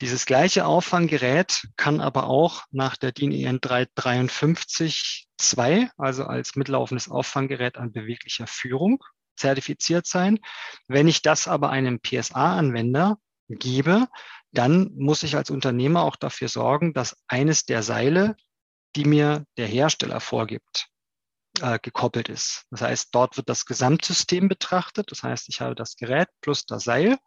Dieses 0.00 0.26
gleiche 0.26 0.66
Auffanggerät 0.66 1.66
kann 1.76 2.00
aber 2.00 2.28
auch 2.28 2.62
nach 2.70 2.96
der 2.96 3.10
DIN 3.10 3.32
EN 3.32 3.58
353-2, 3.58 5.90
also 5.96 6.24
als 6.24 6.54
mitlaufendes 6.54 7.10
Auffanggerät 7.10 7.76
an 7.76 7.90
beweglicher 7.90 8.46
Führung, 8.46 9.02
zertifiziert 9.36 10.06
sein. 10.06 10.38
Wenn 10.86 11.08
ich 11.08 11.22
das 11.22 11.48
aber 11.48 11.70
einem 11.70 11.98
PSA-Anwender 12.00 13.18
gebe, 13.48 14.06
dann 14.52 14.90
muss 14.94 15.22
ich 15.22 15.36
als 15.36 15.50
Unternehmer 15.50 16.02
auch 16.02 16.16
dafür 16.16 16.48
sorgen, 16.48 16.94
dass 16.94 17.16
eines 17.26 17.64
der 17.64 17.82
Seile, 17.82 18.36
die 18.96 19.04
mir 19.04 19.44
der 19.56 19.66
Hersteller 19.66 20.20
vorgibt, 20.20 20.88
äh, 21.60 21.78
gekoppelt 21.80 22.28
ist. 22.28 22.64
Das 22.70 22.82
heißt, 22.82 23.08
dort 23.12 23.36
wird 23.36 23.48
das 23.48 23.66
Gesamtsystem 23.66 24.48
betrachtet. 24.48 25.10
Das 25.10 25.22
heißt, 25.22 25.48
ich 25.48 25.60
habe 25.60 25.74
das 25.74 25.96
Gerät 25.96 26.28
plus 26.40 26.64
das 26.66 26.84
Seil 26.84 27.18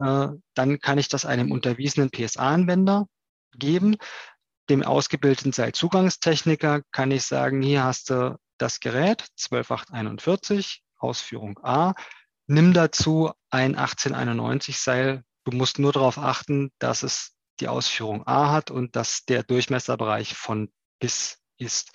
äh, 0.00 0.28
dann 0.54 0.80
kann 0.80 0.98
ich 0.98 1.08
das 1.08 1.24
einem 1.24 1.52
unterwiesenen 1.52 2.10
PSA-Anwender 2.10 3.06
geben. 3.56 3.96
Dem 4.68 4.82
ausgebildeten 4.82 5.52
Seilzugangstechniker 5.52 6.82
kann 6.90 7.10
ich 7.10 7.24
sagen, 7.24 7.62
hier 7.62 7.84
hast 7.84 8.10
du 8.10 8.38
das 8.58 8.80
Gerät 8.80 9.26
12841, 9.36 10.82
Ausführung 10.98 11.58
A. 11.62 11.94
nimm 12.46 12.72
dazu 12.72 13.32
ein 13.50 13.74
1891 13.74 14.78
Seil. 14.78 15.22
Du 15.44 15.52
musst 15.52 15.78
nur 15.78 15.92
darauf 15.92 16.18
achten, 16.18 16.70
dass 16.78 17.02
es 17.02 17.34
die 17.60 17.68
Ausführung 17.68 18.26
A 18.26 18.50
hat 18.50 18.70
und 18.70 18.96
dass 18.96 19.24
der 19.24 19.42
Durchmesserbereich 19.42 20.34
von 20.34 20.72
bis 20.98 21.38
ist. 21.58 21.92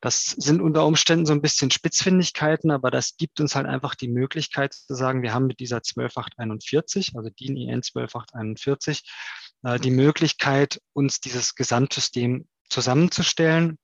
Das 0.00 0.30
sind 0.30 0.62
unter 0.62 0.86
Umständen 0.86 1.26
so 1.26 1.32
ein 1.32 1.42
bisschen 1.42 1.70
Spitzfindigkeiten, 1.70 2.70
aber 2.70 2.90
das 2.90 3.16
gibt 3.16 3.40
uns 3.40 3.54
halt 3.54 3.66
einfach 3.66 3.94
die 3.94 4.08
Möglichkeit 4.08 4.72
zu 4.72 4.94
sagen, 4.94 5.22
wir 5.22 5.34
haben 5.34 5.46
mit 5.46 5.60
dieser 5.60 5.82
12841, 5.82 7.12
also 7.16 7.28
DIN 7.28 7.56
IN 7.56 7.82
12841, 7.82 9.02
äh, 9.62 9.78
die 9.78 9.90
Möglichkeit, 9.90 10.80
uns 10.92 11.20
dieses 11.20 11.54
Gesamtsystem 11.54 12.48
zusammenzustellen. 12.68 13.78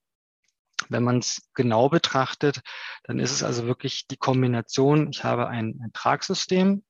Wenn 0.89 1.05
man 1.05 1.19
es 1.19 1.43
genau 1.55 1.89
betrachtet, 1.89 2.61
dann 3.05 3.19
ist 3.19 3.33
es 3.33 3.43
also 3.43 3.67
wirklich 3.67 4.07
die 4.09 4.17
Kombination, 4.17 5.11
ich 5.11 5.25
habe 5.25 5.49
ein, 5.49 5.79
ein 5.83 5.93
Tragsystem, 5.93 6.83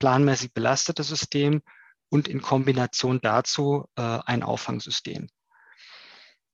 planmäßig 0.00 0.52
belastetes 0.52 1.06
System 1.08 1.62
und 2.08 2.26
in 2.26 2.42
Kombination 2.42 3.20
dazu 3.22 3.86
äh, 3.96 4.18
ein 4.26 4.42
Auffangsystem. 4.42 5.28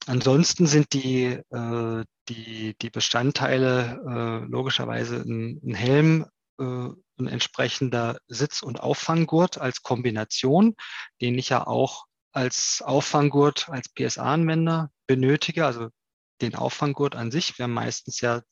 Ansonsten 0.06 0.66
sind 0.66 0.92
die, 0.92 1.24
äh, 1.24 2.04
die, 2.28 2.76
die 2.80 2.90
Bestandteile 2.90 4.44
äh, 4.44 4.46
logischerweise 4.46 5.16
ein, 5.16 5.60
ein 5.64 5.74
Helm, 5.74 6.26
äh, 6.60 6.90
ein 7.18 7.26
entsprechender 7.26 8.18
Sitz- 8.28 8.62
und 8.62 8.78
Auffanggurt 8.80 9.58
als 9.58 9.82
Kombination, 9.82 10.76
den 11.22 11.38
ich 11.38 11.48
ja 11.48 11.66
auch 11.66 12.04
als 12.32 12.82
Auffanggurt, 12.84 13.70
als 13.70 13.88
PSA-Anwender 13.88 14.90
benötige, 15.06 15.64
also 15.64 15.88
den 16.42 16.54
Auffanggurt 16.54 17.16
an 17.16 17.30
sich. 17.30 17.56
Wir 17.58 17.64
haben 17.64 17.72
meistens 17.72 18.20
ja 18.20 18.42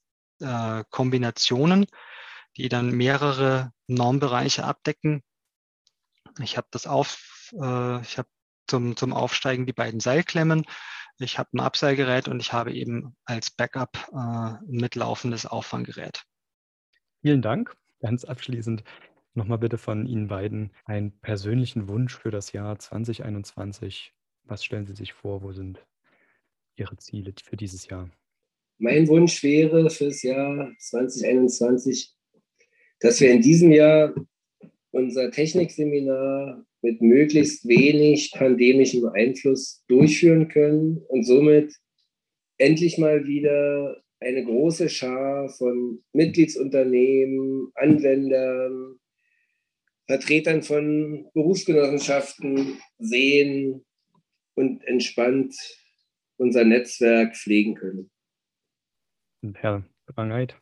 äh, 0.40 0.82
Kombinationen, 0.90 1.86
die 2.56 2.68
dann 2.68 2.90
mehrere 2.90 3.72
Normbereiche 3.86 4.64
abdecken. 4.64 5.22
Ich 6.40 6.56
habe 6.56 6.68
das 6.70 6.86
auf, 6.86 7.52
äh, 7.52 8.00
ich 8.02 8.18
habe 8.18 8.28
zum, 8.66 8.96
zum 8.96 9.12
Aufsteigen 9.12 9.66
die 9.66 9.72
beiden 9.72 10.00
Seilklemmen. 10.00 10.64
Ich 11.18 11.38
habe 11.38 11.50
ein 11.54 11.60
Abseilgerät 11.60 12.28
und 12.28 12.40
ich 12.40 12.52
habe 12.52 12.72
eben 12.72 13.16
als 13.24 13.50
Backup 13.50 14.08
äh, 14.12 14.16
ein 14.16 14.58
mitlaufendes 14.66 15.46
Auffanggerät. 15.46 16.24
Vielen 17.22 17.42
Dank. 17.42 17.76
Ganz 18.00 18.24
abschließend 18.24 18.84
nochmal 19.34 19.58
bitte 19.58 19.78
von 19.78 20.06
Ihnen 20.06 20.28
beiden 20.28 20.70
einen 20.84 21.18
persönlichen 21.20 21.88
Wunsch 21.88 22.16
für 22.16 22.30
das 22.30 22.52
Jahr 22.52 22.78
2021. 22.78 24.12
Was 24.44 24.64
stellen 24.64 24.86
Sie 24.86 24.94
sich 24.94 25.12
vor? 25.12 25.42
Wo 25.42 25.52
sind 25.52 25.84
Ihre 26.76 26.96
Ziele 26.96 27.32
für 27.42 27.56
dieses 27.56 27.86
Jahr? 27.88 28.10
Mein 28.78 29.06
Wunsch 29.08 29.42
wäre 29.42 29.88
für 29.90 30.06
das 30.06 30.22
Jahr 30.22 30.72
2021, 30.78 32.13
dass 33.00 33.20
wir 33.20 33.30
in 33.30 33.42
diesem 33.42 33.72
Jahr 33.72 34.14
unser 34.90 35.30
Technikseminar 35.30 36.64
mit 36.82 37.00
möglichst 37.00 37.66
wenig 37.66 38.32
pandemischem 38.32 39.06
Einfluss 39.06 39.82
durchführen 39.88 40.48
können 40.48 40.98
und 41.08 41.24
somit 41.24 41.74
endlich 42.58 42.98
mal 42.98 43.26
wieder 43.26 44.02
eine 44.20 44.44
große 44.44 44.88
Schar 44.88 45.48
von 45.48 46.02
Mitgliedsunternehmen, 46.12 47.70
Anwendern, 47.74 48.96
Vertretern 50.06 50.62
von 50.62 51.30
Berufsgenossenschaften 51.34 52.78
sehen 52.98 53.84
und 54.54 54.84
entspannt 54.86 55.54
unser 56.36 56.64
Netzwerk 56.64 57.36
pflegen 57.36 57.74
können. 57.74 58.10
Herr 59.54 59.84
Brangheit? 60.06 60.56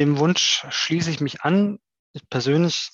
Dem 0.00 0.18
Wunsch 0.18 0.64
schließe 0.70 1.10
ich 1.10 1.20
mich 1.20 1.42
an. 1.42 1.78
Ich 2.14 2.26
persönlich 2.30 2.88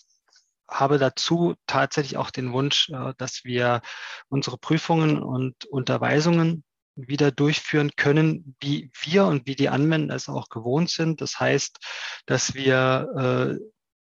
habe 0.69 0.99
dazu 0.99 1.55
tatsächlich 1.69 2.17
auch 2.17 2.33
den 2.33 2.53
Wunsch, 2.53 2.91
äh, 2.91 3.15
dass 3.17 3.45
wir 3.45 3.81
unsere 4.29 4.59
Prüfungen 4.59 5.23
und 5.23 5.65
Unterweisungen 5.67 6.65
wieder 6.97 7.31
durchführen 7.31 7.93
können, 7.95 8.57
wie 8.61 8.91
wir 9.01 9.27
und 9.27 9.47
wie 9.47 9.55
die 9.55 9.69
Anwender 9.69 10.17
es 10.17 10.29
auch 10.29 10.49
gewohnt 10.49 10.91
sind. 10.91 11.21
Das 11.21 11.39
heißt, 11.39 11.79
dass 12.27 12.55
wir 12.55 13.61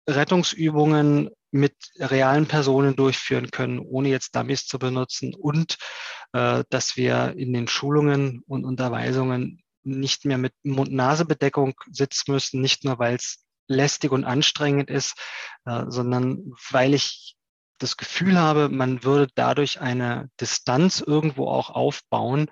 äh, 0.08 0.12
Rettungsübungen 0.12 1.30
mit 1.52 1.76
realen 1.98 2.48
Personen 2.48 2.96
durchführen 2.96 3.52
können, 3.52 3.80
ohne 3.80 4.10
jetzt 4.10 4.34
Dummies 4.36 4.66
zu 4.66 4.80
benutzen 4.80 5.36
und 5.36 5.78
äh, 6.32 6.63
dass 6.70 6.96
wir 6.96 7.36
in 7.36 7.52
den 7.52 7.68
Schulungen 7.68 8.44
und 8.48 8.63
Unterweisungen 8.63 9.62
nicht 9.84 10.26
mehr 10.26 10.38
mit 10.38 10.54
Mund-Nase-Bedeckung 10.63 11.74
sitzen 11.91 12.32
müssen, 12.32 12.62
nicht 12.62 12.84
nur 12.84 13.00
weil 13.00 13.15
es 13.15 13.46
lästig 13.67 14.12
und 14.12 14.26
anstrengend 14.26 14.89
ist, 14.89 15.15
äh, 15.65 15.86
sondern 15.88 16.54
weil 16.72 16.93
ich 16.93 17.36
das 17.80 17.98
Gefühl 17.98 18.39
habe, 18.39 18.69
man 18.69 19.04
würde 19.04 19.28
dadurch 19.36 19.82
eine 19.82 20.30
Distanz 20.39 21.02
irgendwo 21.06 21.48
auch 21.48 21.69
aufbauen, 21.69 22.48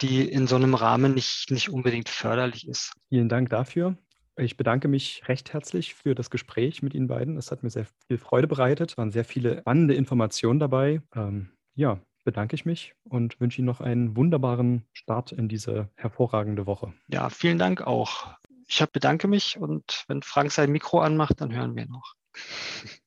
die 0.00 0.28
in 0.28 0.46
so 0.46 0.56
einem 0.56 0.74
Rahmen 0.74 1.14
nicht, 1.14 1.50
nicht 1.50 1.70
unbedingt 1.70 2.08
förderlich 2.08 2.68
ist. 2.68 2.92
Vielen 3.08 3.28
Dank 3.28 3.50
dafür. 3.50 3.96
Ich 4.38 4.56
bedanke 4.56 4.86
mich 4.86 5.22
recht 5.28 5.52
herzlich 5.54 5.94
für 5.94 6.14
das 6.14 6.30
Gespräch 6.30 6.82
mit 6.82 6.94
Ihnen 6.94 7.08
beiden. 7.08 7.38
Es 7.38 7.50
hat 7.50 7.62
mir 7.62 7.70
sehr 7.70 7.86
viel 8.06 8.18
Freude 8.18 8.46
bereitet. 8.46 8.90
Es 8.90 8.98
waren 8.98 9.10
sehr 9.10 9.24
viele 9.24 9.60
spannende 9.60 9.94
Informationen 9.94 10.60
dabei. 10.60 11.00
Ähm, 11.14 11.50
ja, 11.74 12.00
bedanke 12.26 12.54
ich 12.54 12.66
mich 12.66 12.92
und 13.04 13.40
wünsche 13.40 13.62
Ihnen 13.62 13.66
noch 13.66 13.80
einen 13.80 14.14
wunderbaren 14.16 14.84
Start 14.92 15.32
in 15.32 15.48
diese 15.48 15.88
hervorragende 15.94 16.66
Woche. 16.66 16.92
Ja, 17.08 17.30
vielen 17.30 17.56
Dank 17.56 17.80
auch 17.80 18.36
ich 18.68 18.84
bedanke 18.86 19.28
mich 19.28 19.58
und 19.58 20.04
wenn 20.08 20.22
Frank 20.22 20.52
sein 20.52 20.72
Mikro 20.72 21.00
anmacht, 21.00 21.40
dann 21.40 21.54
hören 21.54 21.76
wir 21.76 21.86
noch. 21.86 22.14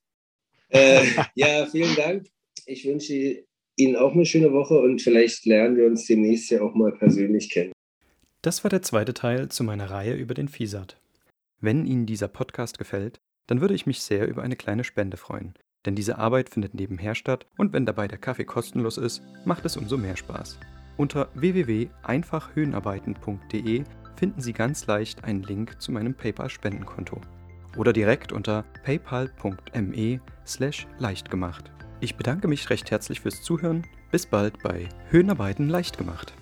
Äh, 0.72 1.04
ja, 1.34 1.66
vielen 1.66 1.96
Dank. 1.96 2.28
Ich 2.64 2.86
wünsche 2.86 3.42
Ihnen 3.74 3.96
auch 3.96 4.12
eine 4.12 4.24
schöne 4.24 4.52
Woche 4.52 4.78
und 4.78 5.02
vielleicht 5.02 5.44
lernen 5.44 5.76
wir 5.76 5.86
uns 5.86 6.06
demnächst 6.06 6.48
ja 6.52 6.62
auch 6.62 6.76
mal 6.76 6.92
persönlich 6.92 7.50
kennen. 7.50 7.72
Das 8.40 8.62
war 8.62 8.68
der 8.68 8.82
zweite 8.82 9.12
Teil 9.12 9.48
zu 9.48 9.64
meiner 9.64 9.90
Reihe 9.90 10.14
über 10.14 10.32
den 10.32 10.46
FISAT. 10.46 10.96
Wenn 11.60 11.86
Ihnen 11.86 12.06
dieser 12.06 12.28
Podcast 12.28 12.78
gefällt, 12.78 13.18
dann 13.48 13.60
würde 13.60 13.74
ich 13.74 13.86
mich 13.86 14.00
sehr 14.00 14.28
über 14.28 14.44
eine 14.44 14.54
kleine 14.54 14.84
Spende 14.84 15.16
freuen. 15.16 15.54
Denn 15.86 15.94
diese 15.94 16.18
Arbeit 16.18 16.50
findet 16.50 16.74
nebenher 16.74 17.14
statt 17.14 17.46
und 17.56 17.72
wenn 17.72 17.86
dabei 17.86 18.08
der 18.08 18.18
Kaffee 18.18 18.44
kostenlos 18.44 18.98
ist, 18.98 19.22
macht 19.44 19.64
es 19.64 19.76
umso 19.76 19.96
mehr 19.96 20.16
Spaß. 20.16 20.58
Unter 20.96 21.28
www.einfachhöhenarbeiten.de 21.34 23.84
finden 24.16 24.40
Sie 24.40 24.52
ganz 24.52 24.86
leicht 24.86 25.22
einen 25.24 25.42
Link 25.42 25.80
zu 25.80 25.90
meinem 25.92 26.14
PayPal-Spendenkonto 26.14 27.20
oder 27.76 27.92
direkt 27.92 28.32
unter 28.32 28.64
paypal.me/slash 28.84 30.86
leichtgemacht. 30.98 31.70
Ich 32.00 32.16
bedanke 32.16 32.48
mich 32.48 32.70
recht 32.70 32.90
herzlich 32.90 33.20
fürs 33.20 33.42
Zuhören. 33.42 33.86
Bis 34.10 34.26
bald 34.26 34.60
bei 34.62 34.88
Höhenarbeiten 35.08 35.68
leicht 35.68 35.96
gemacht. 35.96 36.34